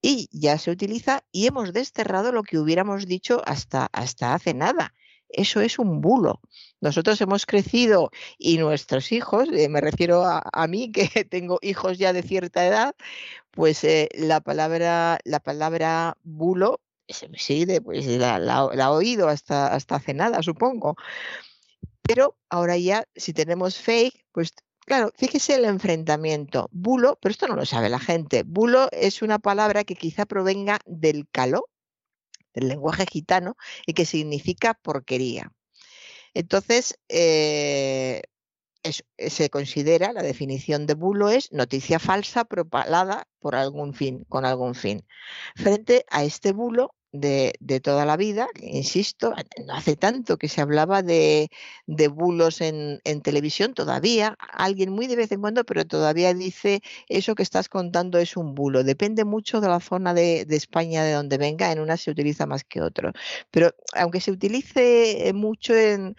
y 0.00 0.28
ya 0.32 0.58
se 0.58 0.70
utiliza 0.70 1.24
y 1.30 1.46
hemos 1.46 1.72
desterrado 1.72 2.32
lo 2.32 2.42
que 2.42 2.58
hubiéramos 2.58 3.06
dicho 3.06 3.42
hasta, 3.44 3.86
hasta 3.92 4.34
hace 4.34 4.54
nada. 4.54 4.94
Eso 5.28 5.60
es 5.60 5.78
un 5.78 6.00
bulo. 6.00 6.40
Nosotros 6.80 7.20
hemos 7.20 7.46
crecido 7.46 8.10
y 8.36 8.58
nuestros 8.58 9.12
hijos, 9.12 9.48
eh, 9.52 9.68
me 9.68 9.80
refiero 9.80 10.24
a, 10.24 10.66
mí 10.68 10.92
que 10.92 11.08
tengo 11.30 11.58
hijos 11.62 11.98
ya 11.98 12.12
de 12.12 12.22
cierta 12.22 12.66
edad, 12.66 12.94
pues 13.50 13.84
eh, 13.84 14.08
la 14.14 14.40
palabra 14.40 15.18
la 15.24 15.40
palabra 15.40 16.18
bulo 16.22 16.80
sí, 17.12 17.66
pues 17.84 18.06
la, 18.06 18.38
la, 18.38 18.68
la, 18.74 18.84
ha 18.86 18.90
oído 18.90 19.28
hasta, 19.28 19.68
hasta 19.68 19.96
hace 19.96 20.14
nada, 20.14 20.42
supongo. 20.42 20.96
Pero 22.02 22.36
ahora 22.48 22.76
ya, 22.76 23.06
si 23.14 23.32
tenemos 23.32 23.78
fake, 23.78 24.26
pues 24.32 24.52
claro, 24.86 25.12
fíjese 25.16 25.54
el 25.54 25.64
enfrentamiento. 25.64 26.68
Bulo, 26.72 27.18
pero 27.20 27.32
esto 27.32 27.48
no 27.48 27.56
lo 27.56 27.66
sabe 27.66 27.88
la 27.88 28.00
gente. 28.00 28.42
Bulo 28.44 28.88
es 28.92 29.22
una 29.22 29.38
palabra 29.38 29.84
que 29.84 29.94
quizá 29.94 30.26
provenga 30.26 30.78
del 30.86 31.28
caló, 31.30 31.68
del 32.54 32.68
lenguaje 32.68 33.06
gitano, 33.10 33.56
y 33.86 33.94
que 33.94 34.04
significa 34.04 34.74
porquería. 34.74 35.52
Entonces, 36.34 36.98
eh, 37.08 38.22
se 39.18 39.50
considera, 39.50 40.12
la 40.12 40.22
definición 40.22 40.86
de 40.86 40.94
bulo 40.94 41.28
es 41.28 41.52
noticia 41.52 41.98
falsa 41.98 42.44
propalada 42.44 43.28
por 43.38 43.54
algún 43.54 43.94
fin, 43.94 44.24
con 44.28 44.44
algún 44.44 44.74
fin. 44.74 45.06
Frente 45.54 46.04
a 46.10 46.24
este 46.24 46.52
bulo, 46.52 46.94
de, 47.12 47.80
toda 47.82 48.06
la 48.06 48.16
vida, 48.16 48.48
insisto, 48.60 49.34
no 49.66 49.74
hace 49.74 49.96
tanto 49.96 50.38
que 50.38 50.48
se 50.48 50.60
hablaba 50.60 51.02
de, 51.02 51.50
bulos 51.86 52.60
en, 52.60 53.00
televisión, 53.22 53.74
todavía 53.74 54.36
alguien 54.52 54.90
muy 54.90 55.06
de 55.06 55.16
vez 55.16 55.30
en 55.32 55.40
cuando, 55.40 55.64
pero 55.64 55.86
todavía 55.86 56.34
dice 56.34 56.82
eso 57.08 57.34
que 57.34 57.42
estás 57.42 57.68
contando 57.68 58.18
es 58.18 58.36
un 58.36 58.54
bulo. 58.54 58.82
Depende 58.82 59.24
mucho 59.24 59.60
de 59.60 59.68
la 59.68 59.80
zona 59.80 60.14
de, 60.14 60.44
de 60.46 60.56
España 60.56 61.04
de 61.04 61.12
donde 61.12 61.38
venga, 61.38 61.70
en 61.70 61.80
una 61.80 61.96
se 61.96 62.10
utiliza 62.10 62.46
más 62.46 62.64
que 62.64 62.80
otro. 62.80 63.12
Pero 63.50 63.74
aunque 63.94 64.20
se 64.20 64.30
utilice 64.30 65.30
mucho 65.34 65.74
en, 65.74 66.16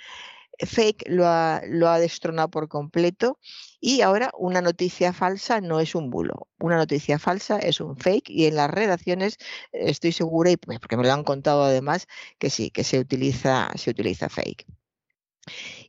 fake 0.66 1.06
lo 1.08 1.28
ha, 1.28 1.62
lo 1.68 1.90
ha 1.90 2.00
destronado 2.00 2.50
por 2.50 2.68
completo 2.68 3.40
y 3.80 4.02
ahora 4.02 4.32
una 4.38 4.62
noticia 4.62 5.14
falsa 5.14 5.62
no 5.62 5.80
es 5.80 5.96
un 5.96 6.10
bulo, 6.10 6.48
una 6.60 6.78
noticia 6.78 7.20
falsa 7.20 7.60
es 7.60 7.82
un 7.82 7.98
fake 7.98 8.30
y 8.30 8.46
en 8.46 8.56
las 8.56 8.70
redacciones 8.70 9.38
estoy 9.72 10.12
segura, 10.12 10.52
y 10.52 10.58
porque 10.58 10.98
me 10.98 11.04
lo 11.04 11.14
han 11.14 11.24
contado 11.24 11.64
además, 11.64 12.08
que 12.40 12.50
sí, 12.50 12.70
que 12.72 12.84
se 12.84 13.00
utiliza, 13.00 13.70
se 13.76 13.92
utiliza 13.92 14.30
fake. 14.30 14.66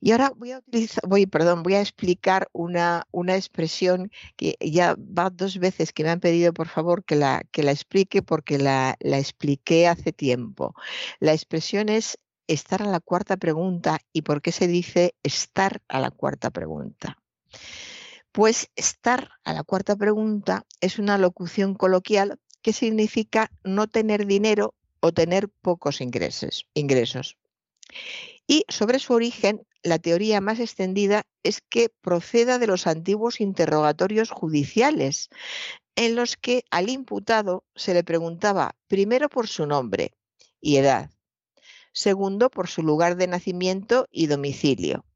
Y 0.01 0.11
ahora 0.11 0.33
voy 0.37 0.53
a 0.53 0.59
utilizar, 0.59 1.03
voy, 1.07 1.27
perdón, 1.27 1.63
voy 1.63 1.75
a 1.75 1.81
explicar 1.81 2.49
una, 2.53 3.07
una 3.13 3.37
expresión 3.37 4.11
que 4.37 4.57
ya 4.61 4.97
va 4.97 5.31
dos 5.31 5.59
veces 5.59 5.93
que 5.93 6.03
me 6.03 6.11
han 6.11 6.21
pedido 6.21 6.53
por 6.53 6.69
favor 6.69 7.05
que 7.05 7.15
la, 7.17 7.43
que 7.53 7.63
la 7.63 7.71
explique 7.71 8.23
porque 8.23 8.59
la, 8.59 8.97
la 9.01 9.19
expliqué 9.19 9.87
hace 9.87 10.13
tiempo. 10.13 10.75
La 11.21 11.33
expresión 11.33 11.89
es 11.89 12.19
estar 12.47 12.83
a 12.83 12.87
la 12.87 13.01
cuarta 13.01 13.37
pregunta 13.37 14.01
y 14.13 14.23
por 14.23 14.43
qué 14.43 14.53
se 14.53 14.67
dice 14.67 15.15
estar 15.23 15.83
a 15.89 16.01
la 16.01 16.11
cuarta 16.11 16.51
pregunta. 16.51 17.19
Pues 18.33 18.69
estar 18.77 19.31
a 19.45 19.53
la 19.53 19.63
cuarta 19.63 19.97
pregunta 19.97 20.67
es 20.81 20.99
una 20.99 21.19
locución 21.19 21.75
coloquial 21.75 22.39
que 22.63 22.73
significa 22.73 23.51
no 23.63 23.87
tener 23.87 24.27
dinero 24.27 24.75
o 25.01 25.13
tener 25.13 25.49
pocos 25.49 26.01
ingresos. 26.01 26.67
ingresos. 26.75 27.37
Y 28.47 28.65
sobre 28.69 28.99
su 28.99 29.13
origen, 29.13 29.67
la 29.83 29.99
teoría 29.99 30.41
más 30.41 30.61
extendida 30.61 31.23
es 31.43 31.61
que 31.61 31.91
proceda 32.01 32.59
de 32.59 32.67
los 32.67 32.87
antiguos 32.87 33.41
interrogatorios 33.41 34.31
judiciales, 34.31 35.29
en 35.95 36.17
los 36.17 36.37
que 36.37 36.65
al 36.71 36.89
imputado 36.89 37.65
se 37.75 37.95
le 37.95 38.03
preguntaba 38.03 38.75
primero 38.89 39.29
por 39.29 39.47
su 39.47 39.67
nombre 39.67 40.13
y 40.61 40.77
edad, 40.77 41.11
Segundo, 41.95 42.51
por 42.51 42.69
su 42.69 42.83
lugar 42.83 43.17
de 43.17 43.29
nacimiento 43.29 44.09
y 44.11 44.27
domicilio. 44.27 45.07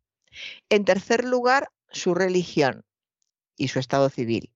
En 0.71 0.85
tercer 0.85 1.25
lugar, 1.25 1.71
su 1.91 2.15
religión 2.15 2.85
y 3.57 3.69
su 3.69 3.81
estado 3.81 4.09
civil. 4.11 4.53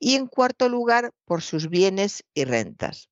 Y 0.00 0.16
en 0.16 0.26
cuarto 0.26 0.68
lugar, 0.68 1.12
por 1.24 1.42
sus 1.42 1.68
bienes 1.68 2.24
y 2.34 2.44
rentas. 2.44 3.08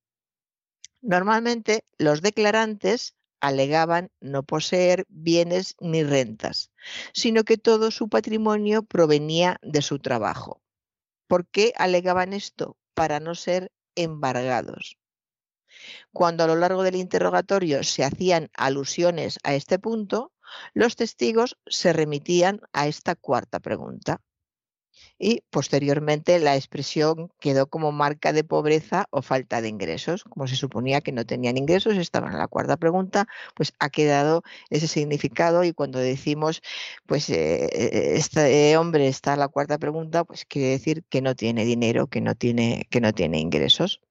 Normalmente, 1.01 1.85
los 1.97 2.21
declarantes 2.21 3.15
alegaban 3.39 4.09
no 4.19 4.43
poseer 4.43 5.05
bienes 5.07 5.75
ni 5.79 6.03
rentas, 6.03 6.71
sino 7.13 7.45
que 7.45 7.57
todo 7.57 7.91
su 7.91 8.09
patrimonio 8.09 8.83
provenía 8.83 9.57
de 9.61 9.81
su 9.81 9.99
trabajo. 9.99 10.61
¿Por 11.27 11.47
qué 11.47 11.71
alegaban 11.77 12.33
esto? 12.33 12.77
Para 12.93 13.21
no 13.21 13.35
ser 13.35 13.71
embargados. 13.95 14.97
Cuando 16.11 16.43
a 16.43 16.47
lo 16.47 16.55
largo 16.55 16.83
del 16.83 16.95
interrogatorio 16.95 17.83
se 17.83 18.03
hacían 18.03 18.49
alusiones 18.55 19.39
a 19.43 19.53
este 19.53 19.79
punto, 19.79 20.33
los 20.73 20.95
testigos 20.95 21.57
se 21.67 21.93
remitían 21.93 22.61
a 22.73 22.87
esta 22.87 23.15
cuarta 23.15 23.59
pregunta. 23.59 24.21
Y 25.19 25.41
posteriormente 25.49 26.39
la 26.39 26.55
expresión 26.55 27.31
quedó 27.39 27.67
como 27.67 27.91
marca 27.91 28.33
de 28.33 28.43
pobreza 28.43 29.07
o 29.11 29.21
falta 29.21 29.61
de 29.61 29.69
ingresos. 29.69 30.23
Como 30.23 30.47
se 30.47 30.55
suponía 30.55 31.01
que 31.01 31.11
no 31.11 31.25
tenían 31.25 31.57
ingresos, 31.57 31.97
estaban 31.97 32.33
en 32.33 32.39
la 32.39 32.47
cuarta 32.47 32.77
pregunta, 32.77 33.27
pues 33.55 33.73
ha 33.79 33.89
quedado 33.89 34.43
ese 34.69 34.87
significado 34.87 35.63
y 35.63 35.73
cuando 35.73 35.99
decimos, 35.99 36.61
pues 37.05 37.29
eh, 37.29 37.65
eh, 37.65 38.13
este 38.15 38.77
hombre 38.77 39.07
está 39.07 39.33
en 39.33 39.39
la 39.39 39.47
cuarta 39.47 39.77
pregunta, 39.77 40.23
pues 40.23 40.45
quiere 40.45 40.69
decir 40.69 41.03
que 41.09 41.21
no 41.21 41.35
tiene 41.35 41.65
dinero, 41.65 42.07
que 42.07 42.21
no 42.21 42.35
tiene, 42.35 42.87
que 42.89 43.01
no 43.01 43.13
tiene 43.13 43.39
ingresos. 43.39 44.01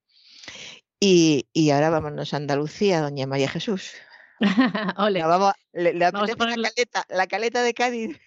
Y, 1.01 1.47
y, 1.53 1.71
ahora 1.71 1.91
vámonos 1.91 2.33
a 2.33 2.39
Andalucía, 2.39 3.01
doña 3.01 3.27
María 3.27 3.49
Jesús. 3.49 3.93
Ole. 4.99 5.23
vamos, 5.23 5.53
le, 5.73 5.95
la, 5.95 6.11
caleta, 6.13 7.05
la 7.09 7.27
caleta 7.27 7.63
de 7.63 7.75
Cádiz. 7.75 8.19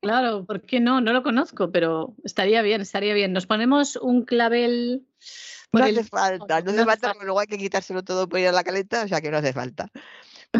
Claro, 0.00 0.44
¿por 0.44 0.62
qué 0.62 0.80
no? 0.80 1.00
No 1.00 1.12
lo 1.12 1.22
conozco, 1.22 1.70
pero 1.70 2.14
estaría 2.24 2.62
bien, 2.62 2.80
estaría 2.80 3.14
bien. 3.14 3.32
Nos 3.32 3.46
ponemos 3.46 3.96
un 3.96 4.24
clavel. 4.24 5.06
no 5.72 5.84
hace 5.84 6.04
falta, 6.04 6.60
no, 6.60 6.70
hace 6.70 6.84
falta, 6.84 7.12
pero 7.12 7.24
luego 7.24 7.40
hay 7.40 7.46
que 7.46 7.58
quitárselo 7.58 8.02
todo 8.02 8.28
por 8.28 8.40
ir 8.40 8.48
a 8.48 8.52
la 8.52 8.64
caleta, 8.64 9.04
o 9.04 9.08
sea 9.08 9.20
que 9.20 9.30
no 9.30 9.38
hace 9.38 9.52
falta. 9.52 9.88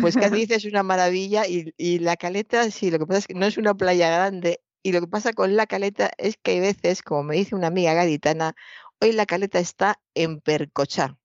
Pues 0.00 0.16
Cádiz 0.16 0.50
es 0.50 0.64
una 0.64 0.82
maravilla 0.82 1.46
y, 1.46 1.74
y, 1.76 1.98
la 1.98 2.16
caleta, 2.16 2.70
sí, 2.70 2.90
lo 2.90 2.98
que 2.98 3.06
pasa 3.06 3.18
es 3.18 3.26
que 3.26 3.34
no 3.34 3.46
es 3.46 3.58
una 3.58 3.74
playa 3.74 4.08
grande 4.08 4.60
y 4.82 4.92
lo 4.92 5.00
que 5.00 5.06
pasa 5.06 5.32
con 5.32 5.54
la 5.54 5.66
caleta 5.66 6.10
es 6.18 6.36
que 6.42 6.52
hay 6.52 6.60
veces, 6.60 7.02
como 7.02 7.22
me 7.22 7.36
dice 7.36 7.54
una 7.54 7.68
amiga 7.68 7.94
gaditana, 7.94 8.54
hoy 9.00 9.12
la 9.12 9.26
caleta 9.26 9.58
está 9.58 10.00
en 10.14 10.40
percochá. 10.40 11.18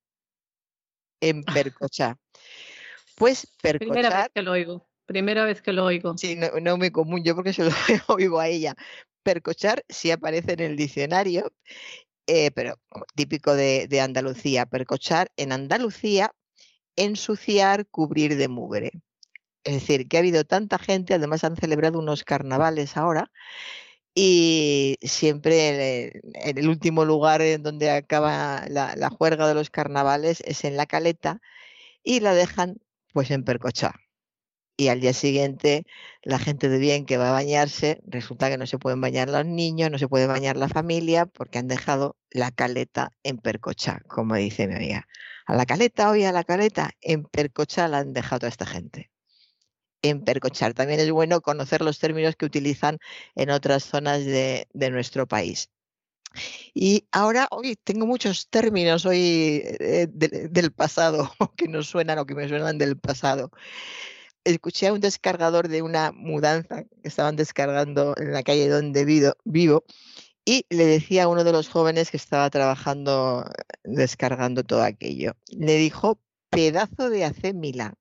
En 1.21 1.43
percochá. 1.65 2.17
Pues 3.15 3.47
percochar. 3.61 3.93
Primera 3.93 4.17
vez 4.17 4.29
que 4.33 4.41
lo 4.41 4.51
oigo. 4.51 4.87
Primera 5.05 5.45
vez 5.45 5.61
que 5.61 5.73
lo 5.73 5.85
oigo. 5.85 6.17
Sí, 6.17 6.35
no, 6.35 6.47
no 6.61 6.77
muy 6.77 6.91
común, 6.91 7.23
yo 7.23 7.35
porque 7.35 7.53
se 7.53 7.63
lo 7.63 7.71
oigo 8.07 8.39
a 8.39 8.47
ella. 8.47 8.75
Percochar 9.23 9.83
sí 9.89 10.11
aparece 10.11 10.53
en 10.53 10.59
el 10.61 10.75
diccionario, 10.77 11.51
eh, 12.27 12.51
pero 12.51 12.75
típico 13.15 13.55
de, 13.55 13.87
de 13.87 14.01
Andalucía. 14.01 14.65
Percochar 14.65 15.31
en 15.37 15.51
Andalucía, 15.51 16.33
ensuciar, 16.95 17.87
cubrir 17.87 18.37
de 18.37 18.47
mugre. 18.47 18.91
Es 19.63 19.73
decir, 19.73 20.07
que 20.07 20.17
ha 20.17 20.19
habido 20.21 20.45
tanta 20.45 20.77
gente, 20.77 21.13
además 21.13 21.43
han 21.43 21.57
celebrado 21.57 21.99
unos 21.99 22.23
carnavales 22.23 22.95
ahora, 22.95 23.31
y 24.19 24.97
siempre 25.03 26.07
en 26.33 26.57
el 26.57 26.67
último 26.69 27.05
lugar 27.05 27.43
en 27.43 27.61
donde 27.61 27.91
acaba 27.91 28.65
la, 28.67 28.95
la, 28.95 29.09
juerga 29.11 29.47
de 29.47 29.53
los 29.53 29.69
carnavales 29.69 30.41
es 30.41 30.63
en 30.65 30.75
la 30.75 30.87
caleta 30.87 31.39
y 32.03 32.19
la 32.21 32.33
dejan 32.33 32.77
pues 33.13 33.29
en 33.29 33.43
percochar 33.43 33.93
y 34.75 34.87
al 34.87 35.01
día 35.01 35.13
siguiente 35.13 35.85
la 36.23 36.39
gente 36.39 36.67
de 36.67 36.79
bien 36.79 37.05
que 37.05 37.17
va 37.17 37.29
a 37.29 37.33
bañarse, 37.33 38.01
resulta 38.07 38.49
que 38.49 38.57
no 38.57 38.65
se 38.67 38.79
pueden 38.79 39.01
bañar 39.01 39.29
los 39.29 39.45
niños, 39.45 39.91
no 39.91 39.99
se 39.99 40.07
puede 40.07 40.25
bañar 40.27 40.57
la 40.57 40.69
familia 40.69 41.27
porque 41.27 41.59
han 41.59 41.67
dejado 41.67 42.15
la 42.31 42.51
caleta 42.51 43.11
en 43.23 43.37
percocha, 43.37 44.01
como 44.07 44.35
dice 44.35 44.67
mi 44.67 44.75
amiga. 44.75 45.07
A 45.45 45.55
la 45.55 45.65
caleta, 45.67 46.09
hoy 46.09 46.25
a 46.25 46.31
la 46.31 46.43
caleta, 46.43 46.91
en 47.01 47.23
percocha 47.25 47.87
la 47.87 47.99
han 47.99 48.13
dejado 48.13 48.47
a 48.47 48.49
esta 48.49 48.65
gente. 48.65 49.11
En 50.01 50.23
percochar. 50.23 50.73
También 50.73 50.99
es 50.99 51.11
bueno 51.11 51.41
conocer 51.41 51.81
los 51.81 51.99
términos 51.99 52.35
que 52.35 52.45
utilizan 52.45 52.99
en 53.35 53.49
otras 53.49 53.83
zonas 53.83 54.23
de, 54.25 54.67
nuestro 54.91 55.27
país. 55.27 55.69
Y 56.73 57.07
ahora, 57.11 57.47
hoy 57.51 57.75
tengo 57.83 58.05
muchos 58.05 58.47
términos 58.49 59.05
hoy 59.05 59.63
eh, 59.63 60.07
de, 60.09 60.49
del 60.49 60.71
pasado 60.71 61.31
que 61.57 61.67
nos 61.67 61.87
suenan 61.87 62.19
o 62.19 62.25
que 62.25 62.35
me 62.35 62.47
suenan 62.47 62.77
del 62.77 62.97
pasado 62.97 63.51
escuché 64.53 64.87
a 64.87 64.93
un 64.93 65.01
descargador 65.01 65.67
de 65.67 65.81
una 65.81 66.11
mudanza 66.11 66.83
que 66.83 67.07
estaban 67.07 67.35
descargando 67.35 68.15
en 68.17 68.31
la 68.31 68.43
calle 68.43 68.69
donde 68.69 69.05
vivo, 69.43 69.83
y 70.45 70.65
le 70.69 70.85
decía 70.85 71.23
a 71.23 71.27
uno 71.27 71.43
de 71.43 71.51
los 71.51 71.67
jóvenes 71.67 72.09
que 72.09 72.17
estaba 72.17 72.49
trabajando 72.49 73.45
descargando 73.83 74.63
todo 74.63 74.83
aquello, 74.83 75.33
le 75.49 75.75
dijo, 75.75 76.19
pedazo 76.49 77.09
de 77.09 77.25
acémila, 77.25 77.95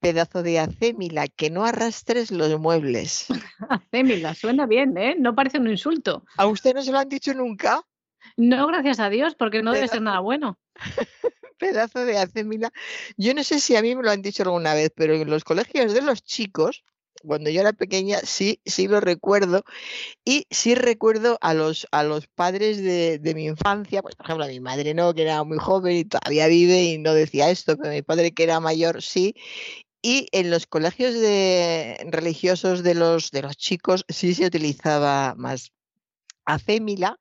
pedazo 0.00 0.42
de 0.42 0.58
acémila, 0.58 1.28
que 1.28 1.50
no 1.50 1.64
arrastres 1.64 2.30
los 2.30 2.58
muebles. 2.58 3.26
acémila, 3.68 4.34
suena 4.34 4.66
bien, 4.66 4.96
¿eh? 4.96 5.14
No 5.18 5.34
parece 5.34 5.58
un 5.58 5.70
insulto. 5.70 6.24
¿A 6.36 6.46
usted 6.46 6.74
no 6.74 6.82
se 6.82 6.92
lo 6.92 6.98
han 6.98 7.08
dicho 7.08 7.32
nunca? 7.34 7.82
No, 8.36 8.66
gracias 8.66 9.00
a 9.00 9.10
Dios, 9.10 9.34
porque 9.34 9.62
no 9.62 9.72
debe 9.72 9.88
ser 9.88 10.02
nada 10.02 10.20
bueno. 10.20 10.58
pedazo 11.58 12.04
de 12.04 12.18
acémila. 12.18 12.72
Yo 13.16 13.34
no 13.34 13.44
sé 13.44 13.60
si 13.60 13.76
a 13.76 13.82
mí 13.82 13.94
me 13.94 14.02
lo 14.02 14.10
han 14.10 14.22
dicho 14.22 14.42
alguna 14.42 14.74
vez, 14.74 14.90
pero 14.96 15.14
en 15.14 15.30
los 15.30 15.44
colegios 15.44 15.92
de 15.92 16.02
los 16.02 16.22
chicos, 16.22 16.82
cuando 17.22 17.50
yo 17.50 17.60
era 17.60 17.72
pequeña, 17.72 18.18
sí, 18.20 18.60
sí 18.64 18.88
lo 18.88 19.00
recuerdo. 19.00 19.62
Y 20.24 20.46
sí 20.50 20.74
recuerdo 20.74 21.38
a 21.40 21.54
los, 21.54 21.86
a 21.92 22.02
los 22.02 22.26
padres 22.26 22.82
de, 22.82 23.18
de, 23.18 23.34
mi 23.34 23.44
infancia, 23.44 24.02
pues, 24.02 24.16
por 24.16 24.26
ejemplo, 24.26 24.44
a 24.44 24.48
mi 24.48 24.60
madre 24.60 24.94
no, 24.94 25.14
que 25.14 25.22
era 25.22 25.44
muy 25.44 25.58
joven 25.58 25.96
y 25.96 26.04
todavía 26.04 26.46
vive 26.48 26.82
y 26.82 26.98
no 26.98 27.12
decía 27.14 27.50
esto, 27.50 27.76
pero 27.76 27.92
mi 27.92 28.02
padre 28.02 28.32
que 28.32 28.42
era 28.42 28.58
mayor 28.58 29.02
sí. 29.02 29.34
Y 30.02 30.28
en 30.32 30.50
los 30.50 30.66
colegios 30.66 31.14
de, 31.14 32.06
religiosos 32.10 32.82
de 32.82 32.94
los, 32.94 33.30
de 33.30 33.42
los 33.42 33.56
chicos 33.56 34.04
sí 34.08 34.34
se 34.34 34.46
utilizaba 34.46 35.34
más 35.36 35.72
acémila. 36.44 37.18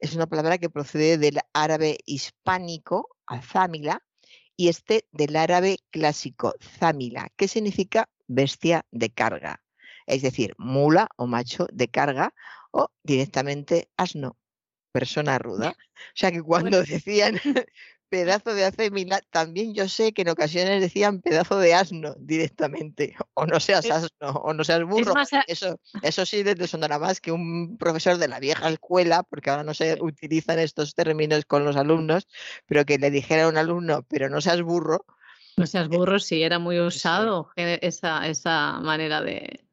Es 0.00 0.14
una 0.14 0.26
palabra 0.26 0.58
que 0.58 0.70
procede 0.70 1.18
del 1.18 1.38
árabe 1.52 1.98
hispánico, 2.04 3.16
azámila, 3.26 4.02
y 4.56 4.68
este 4.68 5.06
del 5.12 5.36
árabe 5.36 5.78
clásico, 5.90 6.54
zámila, 6.60 7.28
que 7.36 7.48
significa 7.48 8.08
bestia 8.26 8.86
de 8.90 9.10
carga, 9.10 9.62
es 10.06 10.22
decir, 10.22 10.54
mula 10.58 11.08
o 11.16 11.26
macho 11.26 11.66
de 11.72 11.88
carga 11.88 12.34
o 12.70 12.90
directamente 13.02 13.90
asno, 13.96 14.36
persona 14.92 15.38
ruda. 15.38 15.76
O 15.78 16.14
sea 16.14 16.32
que 16.32 16.42
cuando 16.42 16.82
decían 16.82 17.40
pedazo 18.08 18.54
de 18.54 18.64
acémila, 18.64 19.20
también 19.30 19.74
yo 19.74 19.88
sé 19.88 20.12
que 20.12 20.22
en 20.22 20.28
ocasiones 20.28 20.80
decían 20.80 21.20
pedazo 21.20 21.58
de 21.58 21.74
asno 21.74 22.14
directamente, 22.18 23.16
o 23.34 23.46
no 23.46 23.60
seas 23.60 23.90
asno, 23.90 24.30
o 24.30 24.54
no 24.54 24.64
seas 24.64 24.84
burro. 24.84 25.14
Eso, 25.46 25.80
eso 26.02 26.26
sí 26.26 26.42
desde 26.42 26.66
sonará 26.66 26.98
más 26.98 27.20
que 27.20 27.32
un 27.32 27.76
profesor 27.78 28.18
de 28.18 28.28
la 28.28 28.40
vieja 28.40 28.68
escuela, 28.68 29.22
porque 29.22 29.50
ahora 29.50 29.64
no 29.64 29.74
se 29.74 29.98
utilizan 30.00 30.58
estos 30.58 30.94
términos 30.94 31.44
con 31.44 31.64
los 31.64 31.76
alumnos, 31.76 32.28
pero 32.66 32.84
que 32.84 32.98
le 32.98 33.10
dijera 33.10 33.44
a 33.44 33.48
un 33.48 33.56
alumno, 33.56 34.04
pero 34.08 34.28
no 34.28 34.40
seas 34.40 34.62
burro. 34.62 35.04
No 35.56 35.66
seas 35.66 35.86
eh, 35.86 35.88
burro, 35.88 36.18
sí, 36.18 36.42
era 36.42 36.58
muy 36.58 36.78
usado 36.80 37.50
esa, 37.56 38.26
esa 38.28 38.78
manera 38.80 39.22
de, 39.22 39.65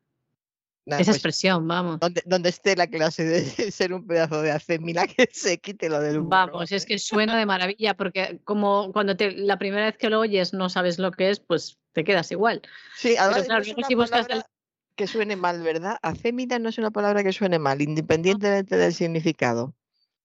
esa 0.86 0.98
pues, 0.98 1.08
expresión, 1.10 1.68
vamos. 1.68 2.00
Donde, 2.00 2.50
esté 2.50 2.76
la 2.76 2.88
clase 2.88 3.24
de 3.24 3.42
ser 3.72 3.94
un 3.94 4.06
pedazo 4.06 4.42
de 4.42 4.52
acémila 4.52 5.08
que 5.08 5.30
se 5.32 5.58
quite 5.60 5.90
lo 5.90 6.00
del 6.00 6.22
Vamos, 6.22 6.72
es 6.72 6.86
que 6.86 7.00
suena 7.00 7.38
de 7.38 7.46
maravilla, 7.46 7.96
porque 7.96 8.42
como 8.44 8.92
cuando 8.92 9.16
te, 9.16 9.32
la 9.32 9.58
primera 9.58 9.86
vez 9.86 9.98
que 9.98 10.10
lo 10.10 10.20
oyes 10.20 10.54
no 10.54 10.70
sabes 10.70 11.00
lo 11.00 11.12
que 11.12 11.30
es, 11.30 11.40
pues 11.40 11.80
te 11.94 12.04
quedas 12.04 12.32
igual. 12.32 12.62
Sí, 12.98 13.16
además 13.18 13.46
claro, 13.46 13.64
es 13.64 13.76
si 13.88 13.96
buscas 13.96 14.28
que 14.96 15.08
suene 15.08 15.36
mal, 15.36 15.62
¿verdad? 15.64 15.98
Acémila 16.02 16.60
no 16.60 16.70
es 16.70 16.78
una 16.78 16.92
palabra 16.92 17.24
que 17.24 17.34
suene 17.34 17.60
mal, 17.60 17.82
independientemente 17.82 18.78
del 18.78 18.94
significado. 18.94 19.74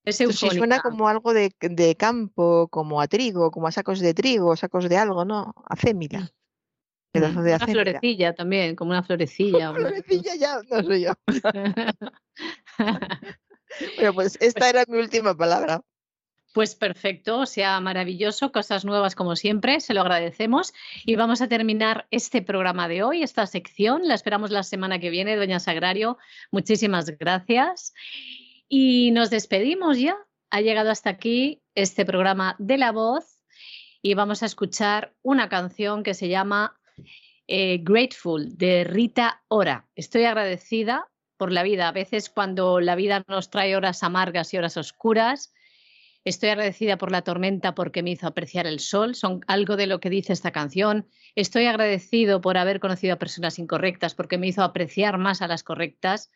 Es 0.04 0.16
si 0.16 0.32
suena 0.32 0.80
como 0.80 1.08
algo 1.08 1.34
de, 1.34 1.52
de, 1.60 1.94
campo, 1.94 2.68
como 2.68 3.00
a 3.00 3.08
trigo, 3.08 3.50
como 3.50 3.66
a 3.66 3.72
sacos 3.72 4.00
de 4.00 4.14
trigo, 4.14 4.56
sacos 4.56 4.88
de 4.88 4.96
algo, 4.96 5.24
¿no? 5.24 5.54
Acémila. 5.66 6.32
Pedazo 7.12 7.42
de 7.42 7.54
una 7.54 7.66
florecilla 7.66 8.34
también, 8.34 8.76
como 8.76 8.90
una 8.90 9.02
florecilla. 9.02 9.70
Una 9.70 9.80
florecilla 9.80 10.34
ya, 10.36 10.60
no 10.70 10.82
soy 10.82 11.02
yo. 11.02 11.12
bueno, 13.96 14.14
pues 14.14 14.36
esta 14.40 14.68
era 14.68 14.84
mi 14.88 14.98
última 14.98 15.36
palabra. 15.36 15.82
Pues 16.54 16.74
perfecto, 16.74 17.46
sea 17.46 17.78
maravilloso, 17.80 18.52
cosas 18.52 18.84
nuevas 18.84 19.14
como 19.14 19.36
siempre, 19.36 19.80
se 19.80 19.94
lo 19.94 20.00
agradecemos. 20.00 20.72
Y 21.04 21.16
vamos 21.16 21.40
a 21.40 21.48
terminar 21.48 22.06
este 22.10 22.42
programa 22.42 22.88
de 22.88 23.02
hoy, 23.02 23.22
esta 23.22 23.46
sección. 23.46 24.08
La 24.08 24.14
esperamos 24.14 24.50
la 24.50 24.62
semana 24.62 24.98
que 24.98 25.10
viene, 25.10 25.36
Doña 25.36 25.60
Sagrario. 25.60 26.18
Muchísimas 26.50 27.06
gracias. 27.18 27.94
Y 28.68 29.10
nos 29.12 29.30
despedimos 29.30 29.98
ya. 29.98 30.16
Ha 30.50 30.62
llegado 30.62 30.90
hasta 30.90 31.10
aquí 31.10 31.62
este 31.74 32.06
programa 32.06 32.56
de 32.58 32.78
la 32.78 32.92
voz 32.92 33.38
y 34.00 34.14
vamos 34.14 34.42
a 34.42 34.46
escuchar 34.46 35.14
una 35.22 35.48
canción 35.48 36.02
que 36.02 36.14
se 36.14 36.28
llama 36.28 36.77
eh, 37.46 37.78
Grateful 37.82 38.56
de 38.56 38.84
Rita 38.84 39.42
Ora. 39.48 39.88
Estoy 39.94 40.24
agradecida 40.24 41.08
por 41.38 41.50
la 41.50 41.62
vida. 41.62 41.88
A 41.88 41.92
veces 41.92 42.28
cuando 42.28 42.80
la 42.80 42.94
vida 42.94 43.24
nos 43.26 43.48
trae 43.48 43.74
horas 43.74 44.02
amargas 44.02 44.52
y 44.52 44.58
horas 44.58 44.76
oscuras, 44.76 45.54
estoy 46.24 46.50
agradecida 46.50 46.98
por 46.98 47.10
la 47.10 47.22
tormenta 47.22 47.74
porque 47.74 48.02
me 48.02 48.10
hizo 48.10 48.26
apreciar 48.26 48.66
el 48.66 48.80
sol. 48.80 49.14
Son 49.14 49.40
algo 49.46 49.76
de 49.76 49.86
lo 49.86 50.00
que 50.00 50.10
dice 50.10 50.34
esta 50.34 50.50
canción. 50.50 51.08
Estoy 51.34 51.64
agradecido 51.66 52.42
por 52.42 52.58
haber 52.58 52.80
conocido 52.80 53.14
a 53.14 53.18
personas 53.18 53.58
incorrectas 53.58 54.14
porque 54.14 54.36
me 54.36 54.48
hizo 54.48 54.62
apreciar 54.62 55.16
más 55.16 55.40
a 55.40 55.48
las 55.48 55.62
correctas. 55.62 56.30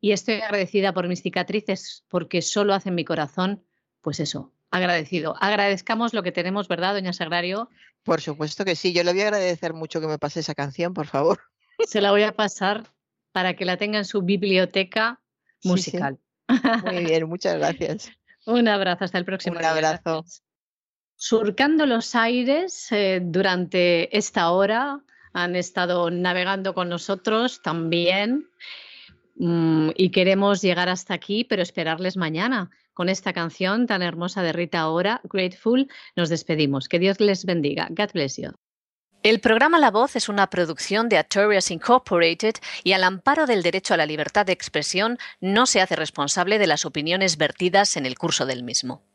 Y 0.00 0.12
estoy 0.12 0.36
agradecida 0.36 0.92
por 0.92 1.08
mis 1.08 1.22
cicatrices 1.22 2.04
porque 2.08 2.42
solo 2.42 2.74
hacen 2.74 2.94
mi 2.94 3.04
corazón, 3.04 3.64
pues 4.00 4.20
eso, 4.20 4.52
agradecido. 4.70 5.34
Agradezcamos 5.40 6.14
lo 6.14 6.22
que 6.22 6.32
tenemos, 6.32 6.68
¿verdad, 6.68 6.94
doña 6.94 7.12
Sagrario? 7.12 7.68
Por 8.08 8.22
supuesto 8.22 8.64
que 8.64 8.74
sí. 8.74 8.94
Yo 8.94 9.04
le 9.04 9.12
voy 9.12 9.20
a 9.20 9.24
agradecer 9.24 9.74
mucho 9.74 10.00
que 10.00 10.06
me 10.06 10.18
pase 10.18 10.40
esa 10.40 10.54
canción, 10.54 10.94
por 10.94 11.06
favor. 11.06 11.40
Se 11.86 12.00
la 12.00 12.10
voy 12.10 12.22
a 12.22 12.34
pasar 12.34 12.90
para 13.32 13.54
que 13.54 13.66
la 13.66 13.76
tenga 13.76 13.98
en 13.98 14.06
su 14.06 14.22
biblioteca 14.22 15.20
musical. 15.62 16.18
Muy 16.86 17.04
bien, 17.04 17.28
muchas 17.28 17.58
gracias. 17.58 18.10
Un 18.46 18.66
abrazo, 18.66 19.04
hasta 19.04 19.18
el 19.18 19.26
próximo. 19.26 19.58
Un 19.58 19.64
abrazo. 19.66 20.24
Surcando 21.16 21.84
los 21.84 22.14
aires 22.14 22.90
eh, 22.92 23.20
durante 23.22 24.16
esta 24.16 24.52
hora, 24.52 25.04
han 25.34 25.54
estado 25.54 26.10
navegando 26.10 26.72
con 26.72 26.88
nosotros 26.88 27.60
también 27.60 28.48
mm, 29.36 29.90
y 29.96 30.10
queremos 30.12 30.62
llegar 30.62 30.88
hasta 30.88 31.12
aquí, 31.12 31.44
pero 31.44 31.60
esperarles 31.60 32.16
mañana 32.16 32.70
con 32.98 33.08
esta 33.08 33.32
canción 33.32 33.86
tan 33.86 34.02
hermosa 34.02 34.42
de 34.42 34.52
Rita 34.52 34.88
Ora, 34.88 35.20
Grateful, 35.22 35.88
nos 36.16 36.30
despedimos. 36.30 36.88
Que 36.88 36.98
Dios 36.98 37.20
les 37.20 37.44
bendiga. 37.44 37.86
God 37.90 38.10
bless 38.12 38.38
you. 38.38 38.50
El 39.22 39.38
programa 39.38 39.78
La 39.78 39.92
Voz 39.92 40.16
es 40.16 40.28
una 40.28 40.50
producción 40.50 41.08
de 41.08 41.16
Artorias 41.16 41.70
Incorporated 41.70 42.54
y 42.82 42.94
al 42.94 43.04
amparo 43.04 43.46
del 43.46 43.62
derecho 43.62 43.94
a 43.94 43.96
la 43.98 44.04
libertad 44.04 44.46
de 44.46 44.52
expresión 44.52 45.16
no 45.40 45.66
se 45.66 45.80
hace 45.80 45.94
responsable 45.94 46.58
de 46.58 46.66
las 46.66 46.84
opiniones 46.84 47.36
vertidas 47.36 47.96
en 47.96 48.04
el 48.04 48.18
curso 48.18 48.46
del 48.46 48.64
mismo. 48.64 49.07